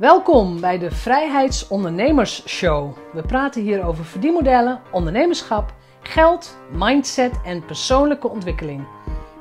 [0.00, 2.96] Welkom bij de Vrijheidsondernemers Show.
[3.12, 8.86] We praten hier over verdienmodellen, ondernemerschap, geld, mindset en persoonlijke ontwikkeling.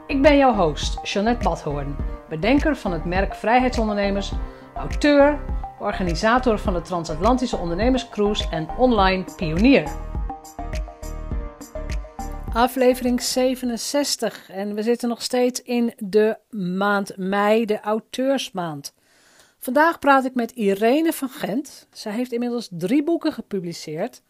[0.08, 1.96] Ik ben jouw host, Jeanette Badhoorn,
[2.30, 4.32] bedenker van het merk Vrijheidsondernemers,
[4.76, 5.40] auteur,
[5.80, 9.92] organisator van de Transatlantische Ondernemerscruise en online pionier.
[12.54, 18.98] Aflevering 67 en we zitten nog steeds in de maand mei, de auteursmaand.
[19.60, 21.88] Vandaag praat ik met Irene van Gent.
[21.92, 24.22] Zij heeft inmiddels drie boeken gepubliceerd.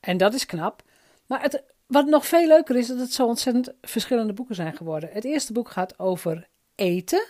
[0.00, 0.82] En dat is knap.
[1.26, 5.10] Maar het, wat nog veel leuker is, dat het zo ontzettend verschillende boeken zijn geworden.
[5.12, 7.26] Het eerste boek gaat over eten.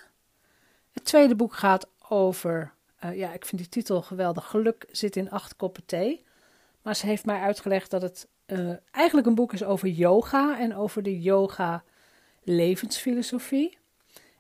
[0.93, 2.73] Het tweede boek gaat over,
[3.05, 4.47] uh, ja, ik vind die titel geweldig.
[4.47, 6.25] Geluk zit in acht koppen thee.
[6.83, 10.77] Maar ze heeft mij uitgelegd dat het uh, eigenlijk een boek is over yoga en
[10.77, 11.85] over de yoga
[12.43, 13.78] levensfilosofie.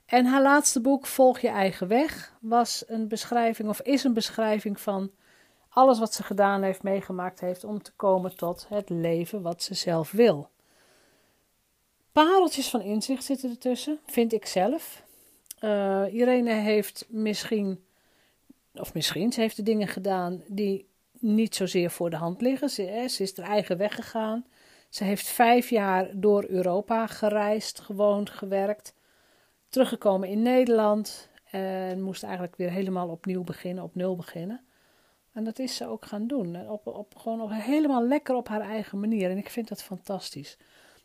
[0.08, 4.80] En haar laatste boek, Volg je eigen weg, was een beschrijving of is een beschrijving
[4.80, 5.10] van
[5.68, 9.74] alles wat ze gedaan heeft, meegemaakt heeft om te komen tot het leven wat ze
[9.74, 10.50] zelf wil.
[12.12, 15.02] Pareltjes van inzicht zitten ertussen, vind ik zelf.
[15.60, 17.84] Uh, Irene heeft misschien,
[18.74, 22.68] of misschien, ze heeft de dingen gedaan die niet zozeer voor de hand liggen.
[22.68, 24.46] Ze, ze is haar eigen weg gegaan.
[24.88, 28.96] Ze heeft vijf jaar door Europa gereisd, gewoond, gewerkt
[29.69, 34.65] teruggekomen in Nederland en moest eigenlijk weer helemaal opnieuw beginnen, op nul beginnen.
[35.33, 36.69] En dat is ze ook gaan doen.
[36.69, 39.30] Op, op, gewoon helemaal lekker op haar eigen manier.
[39.30, 40.57] En ik vind dat fantastisch.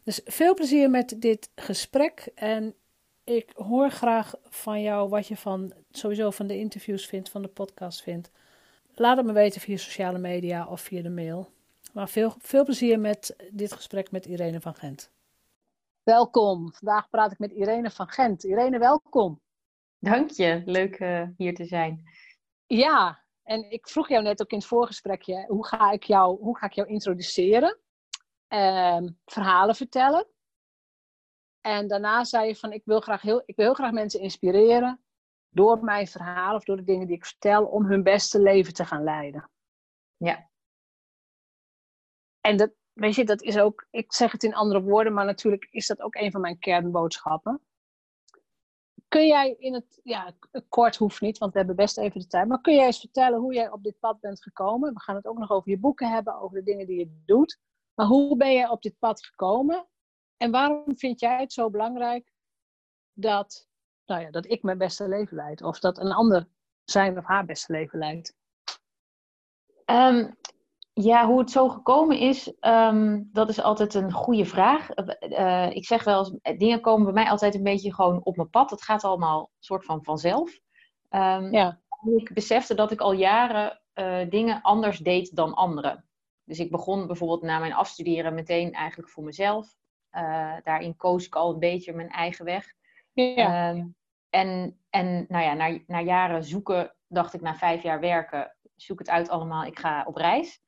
[0.03, 2.31] Dus veel plezier met dit gesprek.
[2.35, 2.75] En
[3.23, 7.47] ik hoor graag van jou wat je van sowieso van de interviews vindt, van de
[7.47, 8.31] podcast vindt.
[8.95, 11.51] Laat het me weten via sociale media of via de mail.
[11.93, 15.11] Maar veel, veel plezier met dit gesprek met Irene van Gent.
[16.03, 16.73] Welkom.
[16.73, 18.43] Vandaag praat ik met Irene van Gent.
[18.43, 19.41] Irene, welkom.
[19.97, 20.61] Dank je.
[20.65, 22.03] Leuk uh, hier te zijn.
[22.65, 26.57] Ja, en ik vroeg jou net ook in het voorgesprekje, hoe ga ik jou, hoe
[26.57, 27.79] ga ik jou introduceren?
[28.49, 30.27] Uh, verhalen vertellen.
[31.61, 35.03] En daarna zei je van, ik wil, graag heel, ik wil heel graag mensen inspireren
[35.49, 38.85] door mijn verhaal of door de dingen die ik vertel, om hun beste leven te
[38.85, 39.51] gaan leiden.
[40.17, 40.49] Ja.
[42.41, 45.67] En dat, weet je, dat is ook, ik zeg het in andere woorden, maar natuurlijk
[45.71, 47.61] is dat ook een van mijn kernboodschappen.
[49.07, 50.33] Kun jij in het, ja,
[50.69, 53.39] kort hoeft niet, want we hebben best even de tijd, maar kun jij eens vertellen
[53.39, 54.93] hoe jij op dit pad bent gekomen?
[54.93, 57.59] We gaan het ook nog over je boeken hebben, over de dingen die je doet.
[57.93, 59.87] Maar hoe ben jij op dit pad gekomen?
[60.37, 62.31] En waarom vind jij het zo belangrijk
[63.13, 63.67] dat,
[64.05, 65.61] nou ja, dat ik mijn beste leven leid?
[65.61, 66.47] Of dat een ander
[66.83, 68.35] zijn of haar beste leven leidt?
[69.85, 70.35] Um,
[70.93, 74.89] ja, hoe het zo gekomen is, um, dat is altijd een goede vraag.
[75.29, 78.35] Uh, ik zeg wel eens, eh, dingen komen bij mij altijd een beetje gewoon op
[78.35, 78.69] mijn pad.
[78.69, 80.59] Het gaat allemaal soort van vanzelf.
[81.09, 81.81] Um, ja.
[82.17, 86.05] Ik besefte dat ik al jaren uh, dingen anders deed dan anderen.
[86.43, 89.75] Dus ik begon bijvoorbeeld na mijn afstuderen meteen eigenlijk voor mezelf.
[90.11, 92.73] Uh, daarin koos ik al een beetje mijn eigen weg.
[93.13, 93.69] Ja.
[93.69, 93.95] Um,
[94.29, 98.99] en en nou ja, na, na jaren zoeken dacht ik na vijf jaar werken, zoek
[98.99, 100.61] het uit allemaal, ik ga op reis.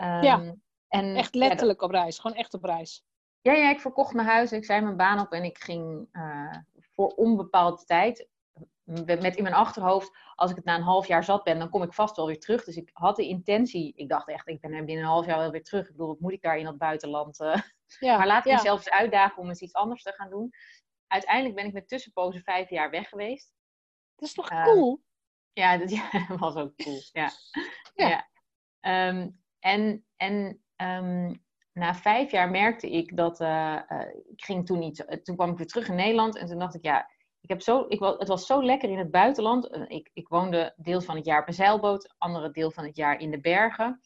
[0.00, 0.54] Um, ja,
[0.88, 2.18] en, echt letterlijk op reis.
[2.18, 3.04] Gewoon echt op reis.
[3.40, 4.52] Ja, ja, ik verkocht mijn huis.
[4.52, 6.54] Ik zei mijn baan op en ik ging uh,
[6.94, 8.28] voor onbepaalde tijd.
[8.84, 11.82] Met in mijn achterhoofd, als ik het na een half jaar zat ben, dan kom
[11.82, 12.64] ik vast wel weer terug.
[12.64, 15.50] Dus ik had de intentie, ik dacht echt, ik ben binnen een half jaar wel
[15.50, 15.84] weer terug.
[15.86, 17.40] Ik bedoel, wat moet ik daar in dat buitenland?
[17.40, 17.56] Uh,
[17.98, 18.56] ja, maar laat ik ja.
[18.56, 20.50] mezelf eens uitdagen om eens iets anders te gaan doen.
[21.06, 23.52] Uiteindelijk ben ik met tussenpozen vijf jaar weg geweest.
[24.14, 25.02] Dat is toch uh, cool?
[25.52, 27.00] Ja, dat ja, was ook cool.
[27.12, 27.30] Ja.
[27.94, 28.08] ja.
[28.80, 29.08] ja.
[29.08, 31.42] Um, en, en um,
[31.72, 33.40] na vijf jaar merkte ik dat.
[33.40, 35.20] Uh, uh, ik ging toen niet.
[35.22, 36.36] Toen kwam ik weer terug in Nederland.
[36.36, 37.10] En toen dacht ik, ja.
[37.40, 39.70] Ik heb zo, ik, het was zo lekker in het buitenland.
[39.88, 42.14] Ik, ik woonde deels van het jaar op een zeilboot.
[42.18, 44.00] Andere deel van het jaar in de bergen.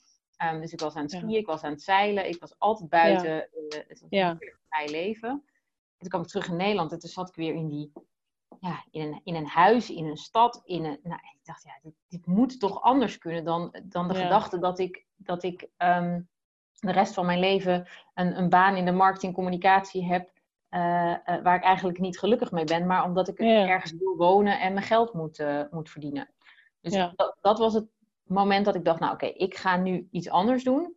[0.44, 1.38] Um, dus ik was aan het skiën, ja.
[1.38, 2.28] ik was aan het zeilen.
[2.28, 3.34] Ik was altijd buiten.
[3.34, 3.46] Ja.
[3.78, 4.30] Uh, het was ja.
[4.30, 5.30] een vrij leven.
[5.30, 6.92] En toen kwam ik terug in Nederland.
[6.92, 7.92] En toen zat ik weer in die
[8.62, 10.60] ja, in, een, in een huis, in een stad.
[10.64, 14.14] In een, nou, ik dacht, ja, dit, dit moet toch anders kunnen dan, dan de
[14.14, 14.22] ja.
[14.22, 16.28] gedachte dat ik, dat ik um,
[16.72, 20.30] de rest van mijn leven een, een baan in de marketing communicatie heb.
[20.70, 23.66] Uh, uh, waar ik eigenlijk niet gelukkig mee ben, maar omdat ik ja.
[23.68, 26.30] ergens wil wonen en mijn geld moet, uh, moet verdienen.
[26.80, 27.12] Dus ja.
[27.16, 27.86] dat, dat, was het
[28.22, 30.94] moment dat ik dacht, nou oké, okay, ik ga nu iets anders doen.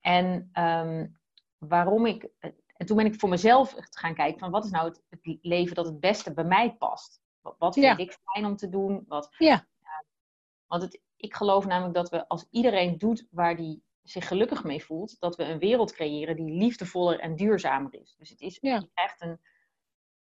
[0.00, 1.18] En um,
[1.58, 2.28] waarom ik
[2.76, 5.74] en toen ben ik voor mezelf gaan kijken van wat is nou het, het leven
[5.74, 7.20] dat het beste bij mij past.
[7.40, 7.96] Wat, wat vind ja.
[7.96, 9.04] ik fijn om te doen?
[9.08, 9.66] Wat, ja.
[9.82, 10.04] ja.
[10.66, 14.84] Want het, ik geloof namelijk dat we als iedereen doet waar die zich gelukkig mee
[14.84, 18.14] voelt, dat we een wereld creëren die liefdevoller en duurzamer is.
[18.18, 18.86] Dus het is ja.
[18.94, 19.40] echt een,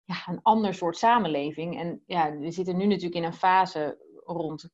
[0.03, 1.79] ja, een ander soort samenleving.
[1.79, 4.69] En ja, we zitten nu natuurlijk in een fase rond,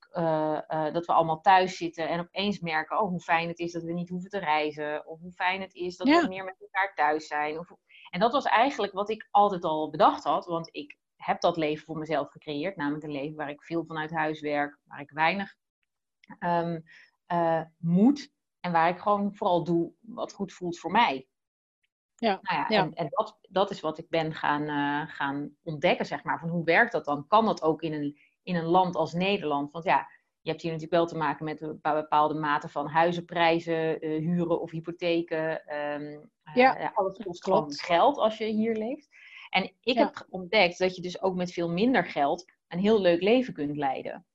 [0.94, 3.94] dat we allemaal thuis zitten en opeens merken, oh, hoe fijn het is dat we
[3.94, 5.08] niet hoeven te reizen.
[5.08, 7.60] Of hoe fijn het is dat we meer met elkaar thuis zijn.
[7.60, 7.72] Of,
[8.10, 11.86] en dat was eigenlijk wat ik altijd al bedacht had, want ik heb dat leven
[11.86, 12.76] voor mezelf gecreëerd.
[12.76, 15.56] Namelijk een leven waar ik veel vanuit huis werk, waar ik weinig
[16.40, 16.84] um,
[17.78, 21.28] moet en waar ik gewoon vooral doe wat goed voelt voor mij.
[22.16, 26.06] Ja, nou ja, En, en, dat, dat is wat ik ben gaan, uh, gaan ontdekken,
[26.06, 26.40] zeg maar.
[26.40, 27.28] Van hoe werkt dat dan?
[27.28, 29.72] Kan dat ook in een, in een land als Nederland?
[29.72, 30.08] Want ja,
[30.42, 34.62] je hebt hier natuurlijk wel te maken met een bepaalde mate van huizenprijzen, uh, huren
[34.62, 35.76] of hypotheken.
[35.76, 39.08] Um, ja, alles kost gewoon geld als je hier leeft.
[39.50, 43.22] En ik heb ontdekt dat je dus ook met veel minder geld een heel leuk
[43.22, 44.26] leven kunt leiden.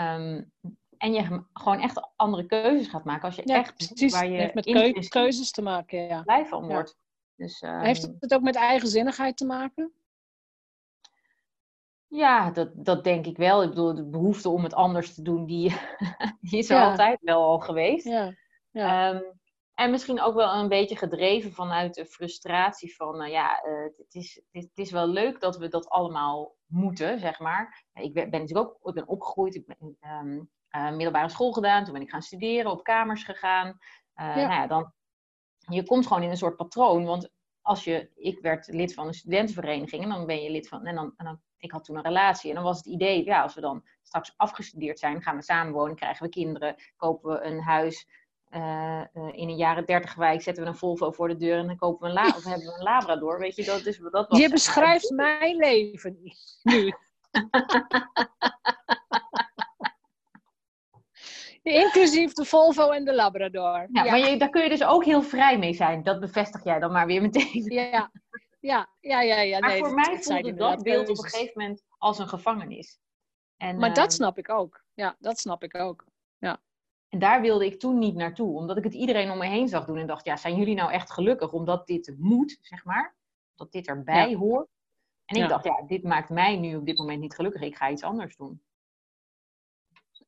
[0.00, 0.52] Um,
[0.96, 4.12] en je gewoon echt andere keuzes gaat maken als je echt precies.
[4.12, 6.22] waar je heeft met keuzes te maken, ja.
[6.22, 6.96] blij van wordt.
[7.36, 9.92] Dus, Heeft ehm, het ook met eigenzinnigheid te maken?
[12.14, 13.62] Ja, dat, dat denk ik wel.
[13.62, 15.76] Ik bedoel, de behoefte om het anders te doen, die,
[16.40, 18.04] die is er altijd wel al geweest.
[18.04, 18.34] Ja.
[18.70, 19.12] Ja.
[19.12, 19.22] Ehm,
[19.74, 24.14] en misschien ook wel een beetje gedreven vanuit de frustratie van, nou ja, uh, het,
[24.14, 27.84] is, het, is wel leuk dat we dat allemaal moeten, zeg maar.
[27.92, 31.92] Ik ben, ben natuurlijk ook ik ben opgegroeid, ik ben um, middelbare school gedaan, toen
[31.92, 33.66] ben ik gaan studeren, op kamers gegaan.
[33.68, 33.74] Uh,
[34.14, 34.34] ja.
[34.34, 34.92] Nou ja, dan,
[35.58, 37.30] je komt gewoon in een soort patroon, want
[37.60, 40.94] als je, ik werd lid van een studentenvereniging en dan ben je lid van, en
[40.94, 43.54] dan, en dan ik had toen een relatie en dan was het idee, ja, als
[43.54, 48.08] we dan straks afgestudeerd zijn, gaan we samenwonen, krijgen we kinderen, kopen we een huis,
[48.50, 51.76] uh, in een jaren dertig wijk zetten we een Volvo voor de deur en dan
[51.76, 53.38] kopen we een, la of hebben we een Labrador.
[53.38, 56.32] Weet je, dat is dat was Je beschrijft mijn leven nu.
[61.62, 63.88] Inclusief de Volvo en de Labrador.
[63.92, 66.02] Ja, maar je, daar kun je dus ook heel vrij mee zijn.
[66.02, 67.64] Dat bevestig jij dan maar weer meteen.
[67.72, 68.10] Ja,
[68.64, 69.40] ja, ja, ja.
[69.40, 72.98] ja, maar voor mij voelde dat beeld op een gegeven moment als een gevangenis.
[73.56, 74.84] En, maar dat snap ik ook.
[74.94, 76.04] Ja, dat snap ik ook.
[76.38, 76.62] Ja.
[77.08, 79.84] En daar wilde ik toen niet naartoe, omdat ik het iedereen om me heen zag
[79.84, 83.16] doen en dacht, ja, zijn jullie nou echt gelukkig omdat dit moet, zeg maar?
[83.54, 84.68] Dat dit erbij hoort?
[85.24, 87.90] En ik dacht, ja, dit maakt mij nu op dit moment niet gelukkig, ik ga
[87.90, 88.62] iets anders doen.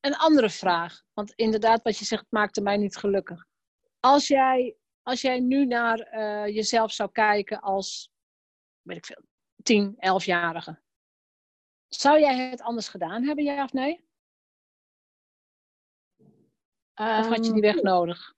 [0.00, 3.46] Een andere vraag, want inderdaad, wat je zegt, maakte mij niet gelukkig.
[4.00, 8.12] Als jij, als jij nu naar uh, jezelf zou kijken als,
[8.86, 9.22] weet ik veel,
[9.62, 10.80] 10, 11-jarige,
[11.88, 14.04] zou jij het anders gedaan hebben, ja of nee?
[16.94, 18.34] of had je die weg ehm, nodig?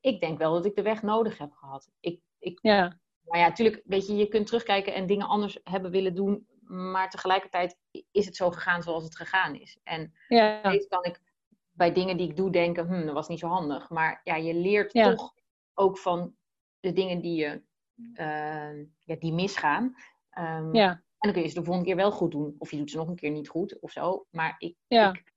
[0.00, 1.90] Ik denk wel dat ik de weg nodig heb gehad.
[2.00, 3.00] Ik, ik, ja.
[3.20, 6.46] Maar ja, natuurlijk, weet je, je kunt terugkijken en dingen anders hebben willen doen.
[6.62, 7.78] Maar tegelijkertijd
[8.10, 9.78] is het zo gegaan zoals het gegaan is.
[9.82, 10.58] En ja.
[10.58, 11.20] steeds kan ik
[11.70, 13.88] bij dingen die ik doe denken, hm, dat was niet zo handig.
[13.88, 15.34] Maar ja, je leert toch
[15.74, 16.36] ook van
[16.80, 17.62] de dingen die, je,
[18.14, 19.84] uh, ja, die misgaan.
[20.38, 20.90] Um, ja.
[20.90, 22.54] En dan kun je ze de volgende keer wel goed doen.
[22.58, 24.26] Of je doet ze nog een keer niet goed of zo.
[24.30, 25.08] Maar ik, ja.
[25.10, 25.32] ik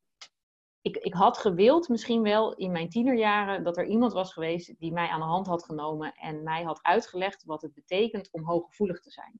[0.81, 4.91] ik, ik had gewild misschien wel in mijn tienerjaren dat er iemand was geweest die
[4.91, 8.99] mij aan de hand had genomen en mij had uitgelegd wat het betekent om hooggevoelig
[8.99, 9.39] te zijn.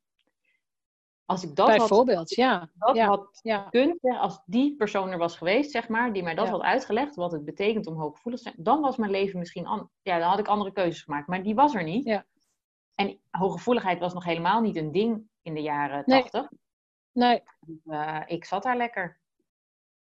[1.25, 2.69] Als ik dat Bijvoorbeeld, had, ja.
[2.73, 3.69] Dat had ja.
[4.19, 7.45] als die persoon er was geweest, zeg maar, die mij dat had uitgelegd, wat het
[7.45, 9.89] betekent om hooggevoelig te zijn, dan was mijn leven misschien anders.
[10.01, 12.23] Ja, dan had ik andere keuzes gemaakt, maar die was er niet.
[13.01, 13.07] Ja.
[13.07, 16.49] En hooggevoeligheid was nog helemaal niet een ding in de jaren tachtig.
[17.11, 17.41] Nee.
[17.65, 17.81] nee.
[17.85, 19.19] Uh, ik zat daar lekker.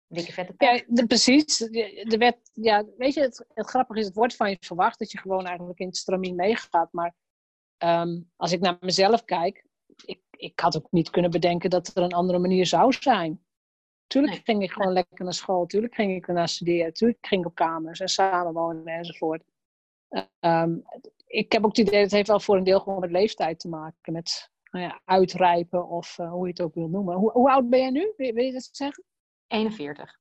[0.06, 1.56] Dikke vette Ja, de, precies.
[1.56, 5.12] De, wet, ja, weet je, het, het grappige is, het wordt van je verwacht dat
[5.12, 6.92] je gewoon eigenlijk in het stramien meegaat.
[6.92, 7.14] Maar
[7.76, 9.64] ehm, als ik naar mezelf kijk,
[10.04, 13.44] ik, ik had ook niet kunnen bedenken dat er een andere manier zou zijn.
[14.06, 17.46] Tuurlijk ging ik gewoon lekker naar school, tuurlijk ging ik naar studeren, tuurlijk ging ik
[17.46, 19.42] op kamers en samenwonen enzovoort.
[20.40, 20.82] Um,
[21.30, 23.58] ik heb ook het idee, dat het heeft wel voor een deel gewoon met leeftijd
[23.58, 27.16] te maken, met nou ja, uitrijpen of uh, hoe je het ook wil noemen.
[27.16, 28.12] Hoe, hoe oud ben jij nu?
[28.16, 29.04] Wil, wil je dat zeggen?
[29.46, 30.18] 41.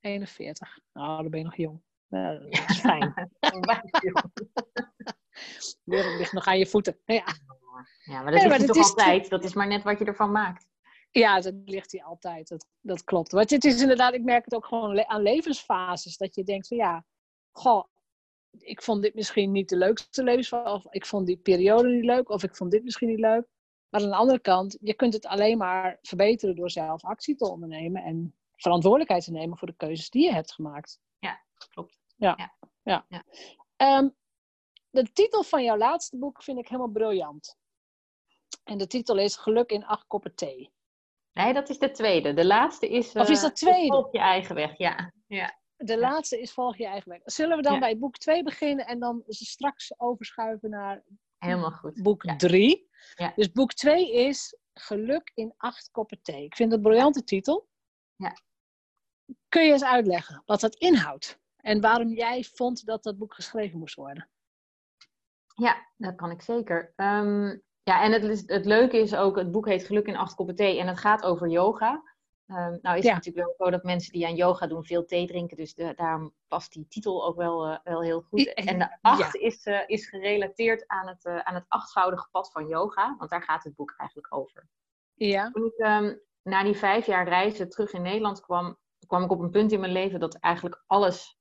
[0.00, 0.78] 41.
[0.92, 1.82] Nou, dan ben je nog jong.
[2.08, 3.30] Nou, dat is fijn.
[3.40, 4.30] De
[5.84, 6.98] wereld ligt nog aan je voeten.
[7.04, 7.24] Ja,
[8.04, 9.30] ja maar dat nee, ligt toch altijd.
[9.30, 10.68] Dat is maar net wat je ervan maakt.
[11.10, 12.48] Ja, dat ligt hier altijd.
[12.48, 13.32] Dat, dat klopt.
[13.32, 16.16] Want het is inderdaad, ik merk het ook gewoon aan levensfases.
[16.16, 17.04] Dat je denkt van ja,
[17.50, 17.84] goh,
[18.58, 20.74] ik vond dit misschien niet de leukste levensfase.
[20.74, 22.28] Of ik vond die periode niet leuk.
[22.28, 23.46] Of ik vond dit misschien niet leuk.
[23.88, 27.50] Maar aan de andere kant, je kunt het alleen maar verbeteren door zelf actie te
[27.50, 28.02] ondernemen.
[28.02, 31.00] En verantwoordelijkheid te nemen voor de keuzes die je hebt gemaakt.
[31.18, 31.98] Ja, klopt.
[32.16, 32.54] Ja.
[32.82, 33.04] ja.
[33.08, 33.24] ja.
[33.76, 34.08] Ehm,
[34.90, 37.58] de titel van jouw laatste boek vind ik helemaal briljant.
[38.64, 40.72] En de titel is Geluk in acht koppen thee.
[41.32, 42.34] Nee, dat is de tweede.
[42.34, 43.12] De laatste is.
[43.12, 43.86] of is dat eh, tweede?
[43.86, 45.12] Volg je eigen weg, ja.
[45.26, 45.59] ja.
[45.82, 47.20] De laatste is Volg je eigen weg.
[47.24, 51.04] Zullen we dan bij boek 2 beginnen en dan straks overschuiven naar
[51.38, 52.02] Helemaal goed.
[52.02, 52.88] boek 3?
[53.14, 53.32] Ja.
[53.36, 56.44] Dus boek 2 is Geluk in acht koppen thee.
[56.44, 57.68] Ik vind het een briljante titel.
[58.16, 58.32] Ja.
[59.48, 61.38] kun je eens uitleggen wat dat inhoudt?
[61.56, 64.30] En waarom jij vond dat dat boek geschreven moest worden?
[65.54, 66.92] Ja, dat kan ik zeker.
[66.96, 70.54] Ehm, ja, en het, het leuke is ook, het boek heet Geluk in acht koppen
[70.54, 72.02] thee en het gaat over yoga.
[72.50, 75.26] Um, nou is het natuurlijk wel zo dat mensen die aan yoga doen veel thee
[75.26, 78.54] drinken, dus de, daarom past die titel ook wel, uh, wel heel goed.
[78.54, 82.68] En de acht is, uh, is gerelateerd aan het, uh, aan het achtvoudige pad van
[82.68, 84.68] yoga, want daar gaat het boek eigenlijk over.
[85.14, 85.50] Ja.
[85.50, 89.40] Toen ik um, na die vijf jaar reizen terug in Nederland kwam, kwam ik op
[89.40, 91.38] een punt in mijn leven dat eigenlijk alles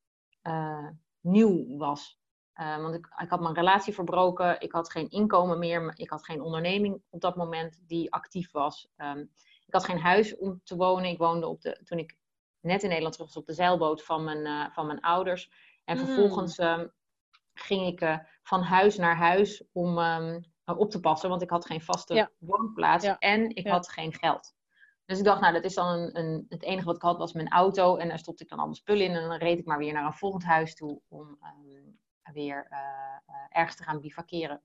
[1.21, 2.19] nieuw was.
[2.53, 6.41] want ik, ik had mijn relatie verbroken, ik had geen inkomen meer, ik had geen
[6.41, 8.89] onderneming op dat moment die actief was.
[8.97, 9.31] Um,
[9.69, 11.09] ik had geen huis om te wonen.
[11.09, 12.17] Ik woonde op de, toen ik
[12.59, 15.51] net in Nederland terug was op de zeilboot van mijn, uh, van mijn ouders.
[15.85, 16.05] En mm.
[16.05, 16.91] vervolgens um,
[17.53, 21.65] ging ik uh, van huis naar huis om um, op te passen, want ik had
[21.65, 22.31] geen vaste ja.
[22.37, 23.17] woonplaats ja.
[23.17, 23.71] en ik ja.
[23.71, 24.55] had geen geld.
[25.05, 27.33] Dus ik dacht, nou, dat is dan een, een, het enige wat ik had was
[27.33, 29.77] mijn auto en daar stopte ik dan allemaal spullen in en dan reed ik maar
[29.77, 31.99] weer naar een volgend huis toe om um,
[32.33, 32.79] weer uh,
[33.49, 34.61] ergens te gaan bivakeren.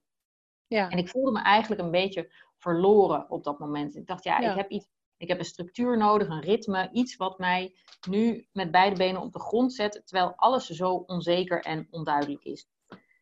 [0.66, 0.88] Ja.
[0.88, 3.96] En ik voelde me eigenlijk een beetje verloren op dat moment.
[3.96, 4.50] Ik dacht, ja, ja.
[4.50, 7.74] ik heb iets ik heb een structuur nodig, een ritme, iets wat mij
[8.08, 12.68] nu met beide benen op de grond zet, terwijl alles zo onzeker en onduidelijk is.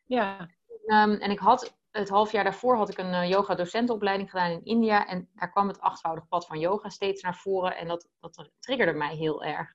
[0.07, 0.41] Ja.
[0.87, 4.51] Um, en ik had het half jaar daarvoor had ik een uh, yoga docentenopleiding gedaan
[4.51, 8.09] in India en daar kwam het achtvoudig pad van yoga steeds naar voren en dat,
[8.21, 9.75] dat triggerde mij heel erg.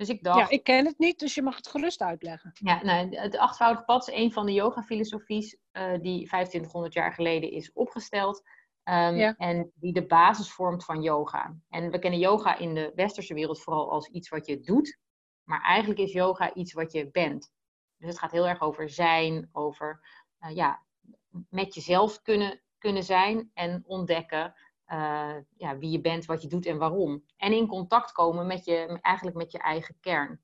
[0.00, 0.38] Dus ik dacht...
[0.38, 2.50] Ja, ik ken het niet, dus je mag het gerust uitleggen.
[2.54, 7.50] Ja, nou, het achtvoudig pad is een van de yoga-filosofies uh, die 2500 jaar geleden
[7.50, 8.42] is opgesteld.
[8.84, 9.34] Um, ja.
[9.36, 11.56] En die de basis vormt van yoga.
[11.68, 14.98] En we kennen yoga in de westerse wereld vooral als iets wat je doet.
[15.44, 17.50] Maar eigenlijk is yoga iets wat je bent.
[17.96, 20.00] Dus het gaat heel erg over zijn, over
[20.40, 20.82] uh, ja,
[21.50, 24.54] met jezelf kunnen, kunnen zijn en ontdekken
[24.92, 27.24] uh, ja, wie je bent, wat je doet en waarom.
[27.36, 30.40] En in contact komen met je, eigenlijk met je eigen kern.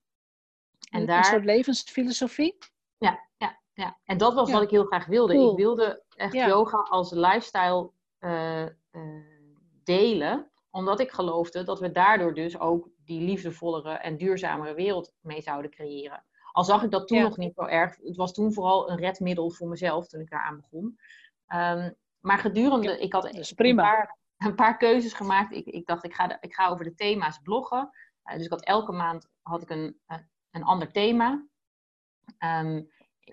[0.90, 1.24] En een daar...
[1.24, 2.58] soort levensfilosofie?
[2.98, 3.98] Ja, ja, ja.
[4.04, 4.54] en dat was ja.
[4.54, 5.34] wat ik heel graag wilde.
[5.34, 5.50] Cool.
[5.50, 6.46] Ik wilde echt ja.
[6.46, 8.70] yoga als lifestyle uh, uh,
[9.84, 15.40] delen, omdat ik geloofde dat we daardoor dus ook die liefdevollere en duurzamere wereld mee
[15.40, 16.24] zouden creëren.
[16.52, 17.24] Al zag ik dat toen ja.
[17.24, 17.96] nog niet zo erg.
[18.02, 20.98] Het was toen vooral een redmiddel voor mezelf toen ik daaraan begon.
[21.48, 25.52] Um, maar gedurende, ik had een paar, een paar, keuzes gemaakt.
[25.52, 27.90] Ik, ik dacht, ik ga, ik ga over de thema's bloggen.
[28.24, 30.00] Uh, dus ik had elke maand had ik een,
[30.50, 31.46] een ander thema.
[32.38, 32.90] Um,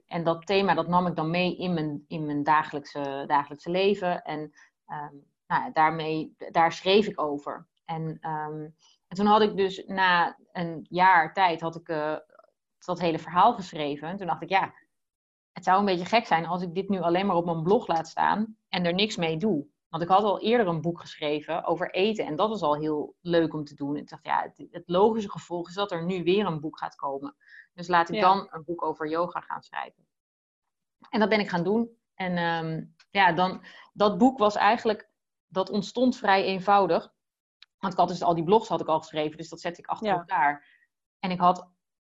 [0.07, 4.21] en dat thema dat nam ik dan mee in mijn, in mijn dagelijkse, dagelijkse leven.
[4.23, 4.39] En
[4.87, 7.67] um, nou daarmee, daar schreef ik over.
[7.85, 8.75] En, um,
[9.07, 12.17] en, toen had ik dus na een jaar tijd had ik, uh,
[12.77, 14.07] dat hele verhaal geschreven.
[14.07, 14.73] En toen dacht ik, ja,
[15.51, 17.87] het zou een beetje gek zijn als ik dit nu alleen maar op mijn blog
[17.87, 19.67] laat staan en er niks mee doe.
[19.93, 23.15] Want ik had al eerder een boek geschreven over eten en dat was al heel
[23.21, 23.95] leuk om te doen.
[23.95, 26.95] Ik dacht, ja, het, het logische gevolg is dat er nu weer een boek gaat
[26.95, 27.35] komen.
[27.73, 28.21] Dus laat ik ja.
[28.21, 30.07] dan een boek over yoga gaan schrijven.
[31.09, 31.97] En dat ben ik gaan doen.
[32.13, 35.09] En um, ja, dan, dat boek was eigenlijk,
[35.47, 37.13] dat ontstond vrij eenvoudig.
[37.77, 39.87] Want ik had dus al die blogs had ik al geschreven, dus dat zette ik
[39.87, 40.17] achter ja.
[40.17, 40.67] elkaar.
[41.19, 41.59] En ik had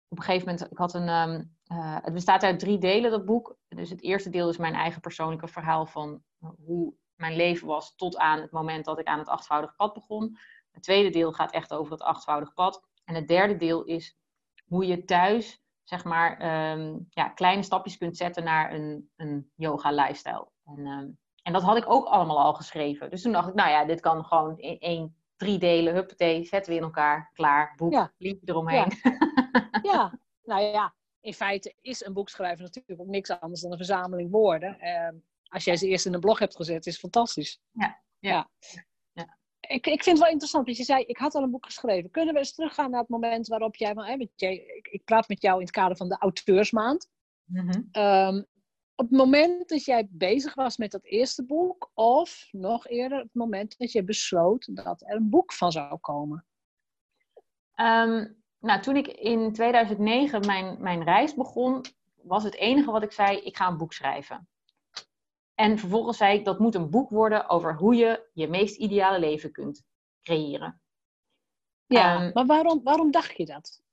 [0.09, 3.25] op een gegeven moment, ik had een, um, uh, het bestaat uit drie delen, dat
[3.25, 3.57] boek.
[3.69, 8.17] Dus het eerste deel is mijn eigen persoonlijke verhaal van hoe mijn leven was tot
[8.17, 10.39] aan het moment dat ik aan het achtvoudige pad begon.
[10.71, 12.83] Het tweede deel gaat echt over het achtvoudige pad.
[13.05, 14.19] En het derde deel is
[14.67, 16.33] hoe je thuis, zeg maar,
[16.73, 20.49] um, ja, kleine stapjes kunt zetten naar een, een yoga lifestyle.
[20.65, 23.11] En, um, en dat had ik ook allemaal al geschreven.
[23.11, 26.73] Dus toen dacht ik, nou ja, dit kan gewoon in één, drie delen, huppatee, zetten
[26.73, 28.13] we in elkaar, klaar, boek, ja.
[28.45, 28.93] eromheen.
[29.03, 29.19] Ja.
[29.93, 33.77] ja, nou ja, in feite is een boek schrijven natuurlijk ook niks anders dan een
[33.77, 34.77] verzameling woorden.
[34.81, 37.61] Uh, als jij ze eerst in een blog hebt gezet, is fantastisch.
[37.71, 38.51] Ja, ja.
[39.13, 39.39] ja.
[39.61, 42.11] Ik, ik vind het wel interessant, want je zei, ik had al een boek geschreven.
[42.11, 45.43] Kunnen we eens teruggaan naar het moment waarop jij, hè, jij ik, ik praat met
[45.43, 47.09] jou in het kader van de auteursmaand.
[47.45, 48.03] Mm -hmm.
[48.03, 48.47] um,
[48.95, 53.35] op het moment dat jij bezig was met dat eerste boek, of nog eerder het
[53.35, 56.47] moment dat je besloot dat er een boek van zou komen?
[57.81, 61.85] Um, nou, toen ik in 2009 mijn, mijn reis begon,
[62.23, 64.49] was het enige wat ik zei: ik ga een boek schrijven.
[65.57, 69.19] En vervolgens zei ik: dat moet een boek worden over hoe je je meest ideale
[69.19, 69.85] leven kunt
[70.23, 70.81] creëren.
[71.87, 73.85] Ja, um, maar waarom, waarom dacht je dat?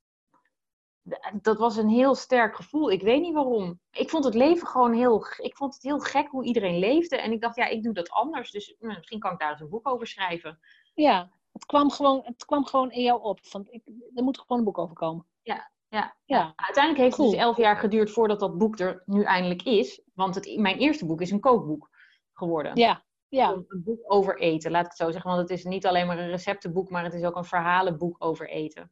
[1.42, 2.90] dat was een heel sterk gevoel.
[2.90, 3.80] Ik weet niet waarom.
[3.90, 5.26] Ik vond het leven gewoon heel...
[5.36, 7.16] Ik vond het heel gek hoe iedereen leefde.
[7.16, 8.50] En ik dacht, ja, ik doe dat anders.
[8.50, 10.58] Dus nou, misschien kan ik daar eens een boek over schrijven.
[10.94, 13.38] Ja, het kwam gewoon, het kwam gewoon in jou op.
[13.42, 13.82] Van, ik,
[14.14, 15.26] er moet gewoon een boek over komen.
[15.42, 16.16] Ja, ja.
[16.24, 16.52] ja.
[16.56, 17.28] Uiteindelijk heeft cool.
[17.28, 20.02] het dus elf jaar geduurd voordat dat boek er nu eindelijk is.
[20.14, 21.90] Want het, mijn eerste boek is een kookboek
[22.32, 22.76] geworden.
[22.76, 23.50] Ja, ja.
[23.50, 25.30] Een boek over eten, laat ik het zo zeggen.
[25.30, 28.48] Want het is niet alleen maar een receptenboek, maar het is ook een verhalenboek over
[28.48, 28.90] eten.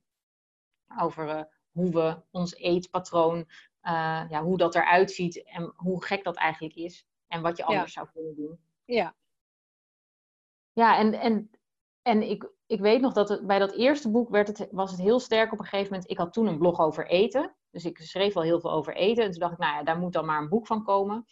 [1.01, 3.49] over hoe we ons eetpatroon,
[4.29, 7.07] ja, hoe dat eruit ziet en hoe gek dat eigenlijk is.
[7.27, 8.59] En wat je anders zou kunnen doen.
[8.85, 9.15] Ja.
[10.73, 11.51] Ja, en, en,
[12.03, 15.01] en ik, ik weet nog dat het, bij dat eerste boek werd het, was het
[15.01, 16.11] heel sterk op een gegeven moment.
[16.11, 17.57] Ik had toen een blog over eten.
[17.71, 19.25] Dus ik schreef al heel veel over eten.
[19.25, 21.25] En toen dacht ik, nou ja, daar moet dan maar een boek van komen.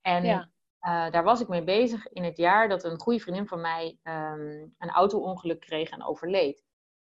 [0.00, 0.50] En ja.
[0.78, 3.98] Eh, daar was ik mee bezig in het jaar dat een goede vriendin van mij
[4.02, 6.64] um, een auto-ongeluk kreeg en overleed.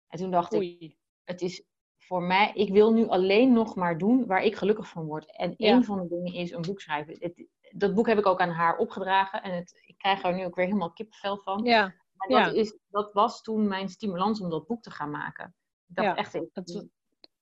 [0.09, 1.65] En toen dacht ik, het is
[1.99, 5.37] voor mij, ik wil nu alleen nog maar doen waar ik gelukkig van word.
[5.37, 7.17] En een van de dingen is een boek schrijven.
[7.19, 10.45] Het, dat boek heb ik ook aan haar opgedragen en het, ik krijg er nu
[10.45, 11.65] ook weer helemaal kippenvel van.
[11.65, 11.95] Ja.
[12.17, 15.55] Maar dat, is, dat was toen mijn stimulans om dat boek te gaan maken.
[15.87, 16.87] Ik dacht ja, echt, dat,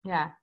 [0.00, 0.40] ja,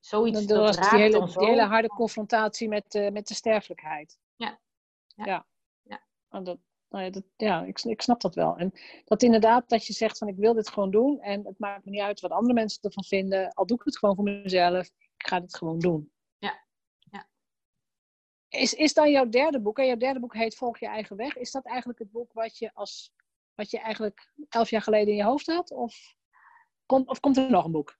[0.00, 0.38] zoiets.
[0.38, 4.18] Dat, dat was die hele, die hele harde confrontatie met, uh, met de sterfelijkheid.
[4.36, 4.60] Ja.
[5.06, 5.24] Ja.
[5.24, 5.46] ja.
[5.82, 6.02] ja.
[6.28, 6.58] Oh, dat,
[6.88, 8.56] nou ja, dat, ja ik, ik snap dat wel.
[8.56, 8.72] En
[9.04, 11.90] dat inderdaad, dat je zegt van ik wil dit gewoon doen en het maakt me
[11.90, 13.52] niet uit wat andere mensen ervan vinden.
[13.52, 14.86] Al doe ik het gewoon voor mezelf,
[15.16, 16.12] ik ga het gewoon doen.
[16.38, 16.64] Ja.
[16.98, 17.28] ja.
[18.48, 21.36] Is, is dan jouw derde boek, en jouw derde boek heet Volg je eigen weg,
[21.36, 23.12] is dat eigenlijk het boek wat je, als,
[23.54, 25.70] wat je eigenlijk elf jaar geleden in je hoofd had?
[25.70, 26.14] Of,
[26.86, 27.98] komt of komt er nog een boek?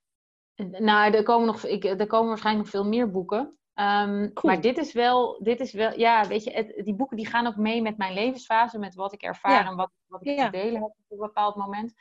[0.57, 3.57] Nou, er komen, nog, ik, er komen waarschijnlijk nog veel meer boeken.
[3.75, 7.27] Um, Maar dit is wel, dit is wel, ja, weet je, het, die boeken die
[7.27, 10.51] gaan ook mee met mijn levensfase, met wat ik ervaar en wat, wat ik te
[10.51, 11.95] delen heb op een bepaald moment.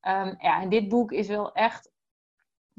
[0.00, 1.90] Um, ja, en dit boek is wel echt.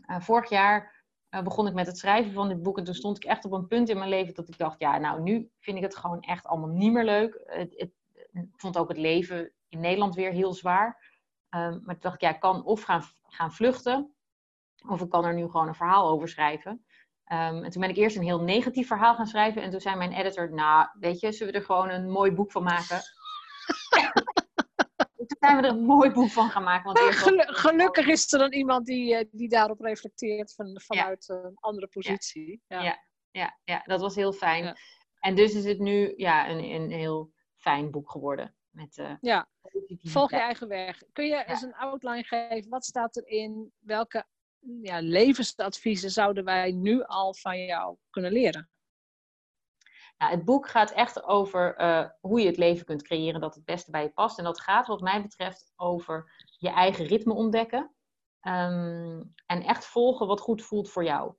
[0.10, 3.18] Uh, vorig jaar uh, begon ik met het schrijven van dit boek en toen stond
[3.18, 5.78] ik echt op een punt in mijn leven dat ik dacht, ja, nou, nu vind
[5.78, 7.42] ik het gewoon echt allemaal niet meer leuk.
[7.46, 7.92] Het, het,
[8.34, 11.16] ik vond ook het leven in Nederland weer heel zwaar.
[11.50, 14.16] Um, maar toen dacht ik, ja, ik kan of gaan, gaan vluchten,
[14.88, 16.72] of ik kan er nu gewoon een verhaal over schrijven.
[17.32, 19.62] Um, en toen ben ik eerst een heel negatief verhaal gaan schrijven.
[19.62, 22.52] En toen zei mijn editor, nou, weet je, zullen we er gewoon een mooi boek
[22.52, 23.02] van maken?
[25.28, 26.94] toen zijn we er een mooi boek van gaan maken.
[26.94, 27.16] Want
[27.48, 32.62] gelukkig is er dan iemand die, eh, die daarop reflecteert van, vanuit een andere positie.
[32.68, 32.82] Ja.
[32.82, 33.04] Ja.
[33.32, 33.58] ja.
[33.64, 34.78] Ja, dat was heel fijn.
[35.20, 38.56] En dus is het nu ja, een, een heel fijn boek geworden.
[38.78, 39.48] Met, uh, ja,
[40.04, 41.04] volg je eigen weg.
[41.14, 42.70] Kun je eens een outline geven?
[42.70, 43.72] Wat staat erin?
[43.80, 44.26] Welke
[44.82, 48.70] ja, levensadviezen zouden wij nu al van jou kunnen leren?
[50.18, 53.66] Nou, het boek gaat echt over uh, hoe je het leven kunt creëren dat het
[53.66, 54.38] beste bij je past.
[54.38, 57.96] En dat gaat wat mij betreft over je eigen ritme ontdekken.
[58.42, 61.34] Um, en echt volgen wat goed voelt voor jou.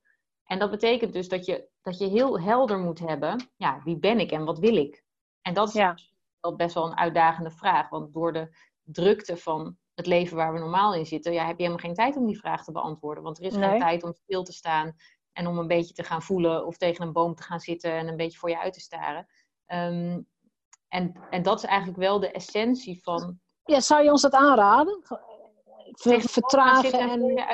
[0.45, 4.21] En dat betekent dus dat je, dat je heel helder moet hebben, ja, wie ben
[4.21, 5.05] ik en wat wil ik?
[5.43, 5.97] En dat is ja.
[6.41, 7.89] Wel best wel een uitdagende vraag.
[7.89, 11.63] Want door de drukte van het leven waar we normaal in zitten, ja, heb je
[11.63, 13.23] helemaal geen tijd om die vraag te beantwoorden.
[13.25, 14.97] Want er is geen tijd om stil te staan
[15.33, 18.09] en om een beetje te gaan voelen of tegen een boom te gaan zitten en
[18.09, 19.27] een beetje voor je uit te staren.
[19.67, 20.27] Um,
[20.89, 23.41] en, en dat is eigenlijk wel de essentie van.
[23.65, 25.03] Ja, zou je ons dat aanraden?
[26.19, 27.45] vertragen en.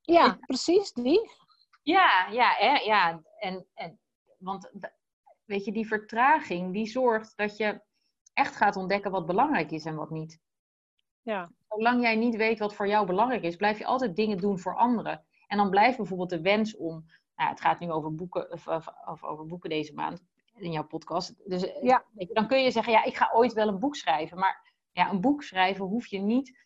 [0.00, 1.30] Ja, precies, die.
[1.82, 3.22] Ja, ja, hè, ja.
[3.38, 4.00] En, en,
[4.38, 4.70] want
[5.44, 7.80] weet je, die vertraging die zorgt dat je
[8.32, 10.40] echt gaat ontdekken wat belangrijk is en wat niet.
[11.22, 11.50] Ja.
[11.68, 14.76] Zolang jij niet weet wat voor jou belangrijk is, blijf je altijd dingen doen voor
[14.76, 15.24] anderen.
[15.46, 18.66] En dan blijft bijvoorbeeld de wens om, nou, het gaat nu over boeken, of,
[19.06, 20.22] of, over boeken deze maand
[20.54, 21.34] in jouw podcast.
[21.50, 22.04] Dus eh, ja.
[22.12, 24.38] dan kun je zeggen, ja, ik ga ooit wel een boek schrijven.
[24.38, 26.58] Maar ja, een boek schrijven hoef je niet,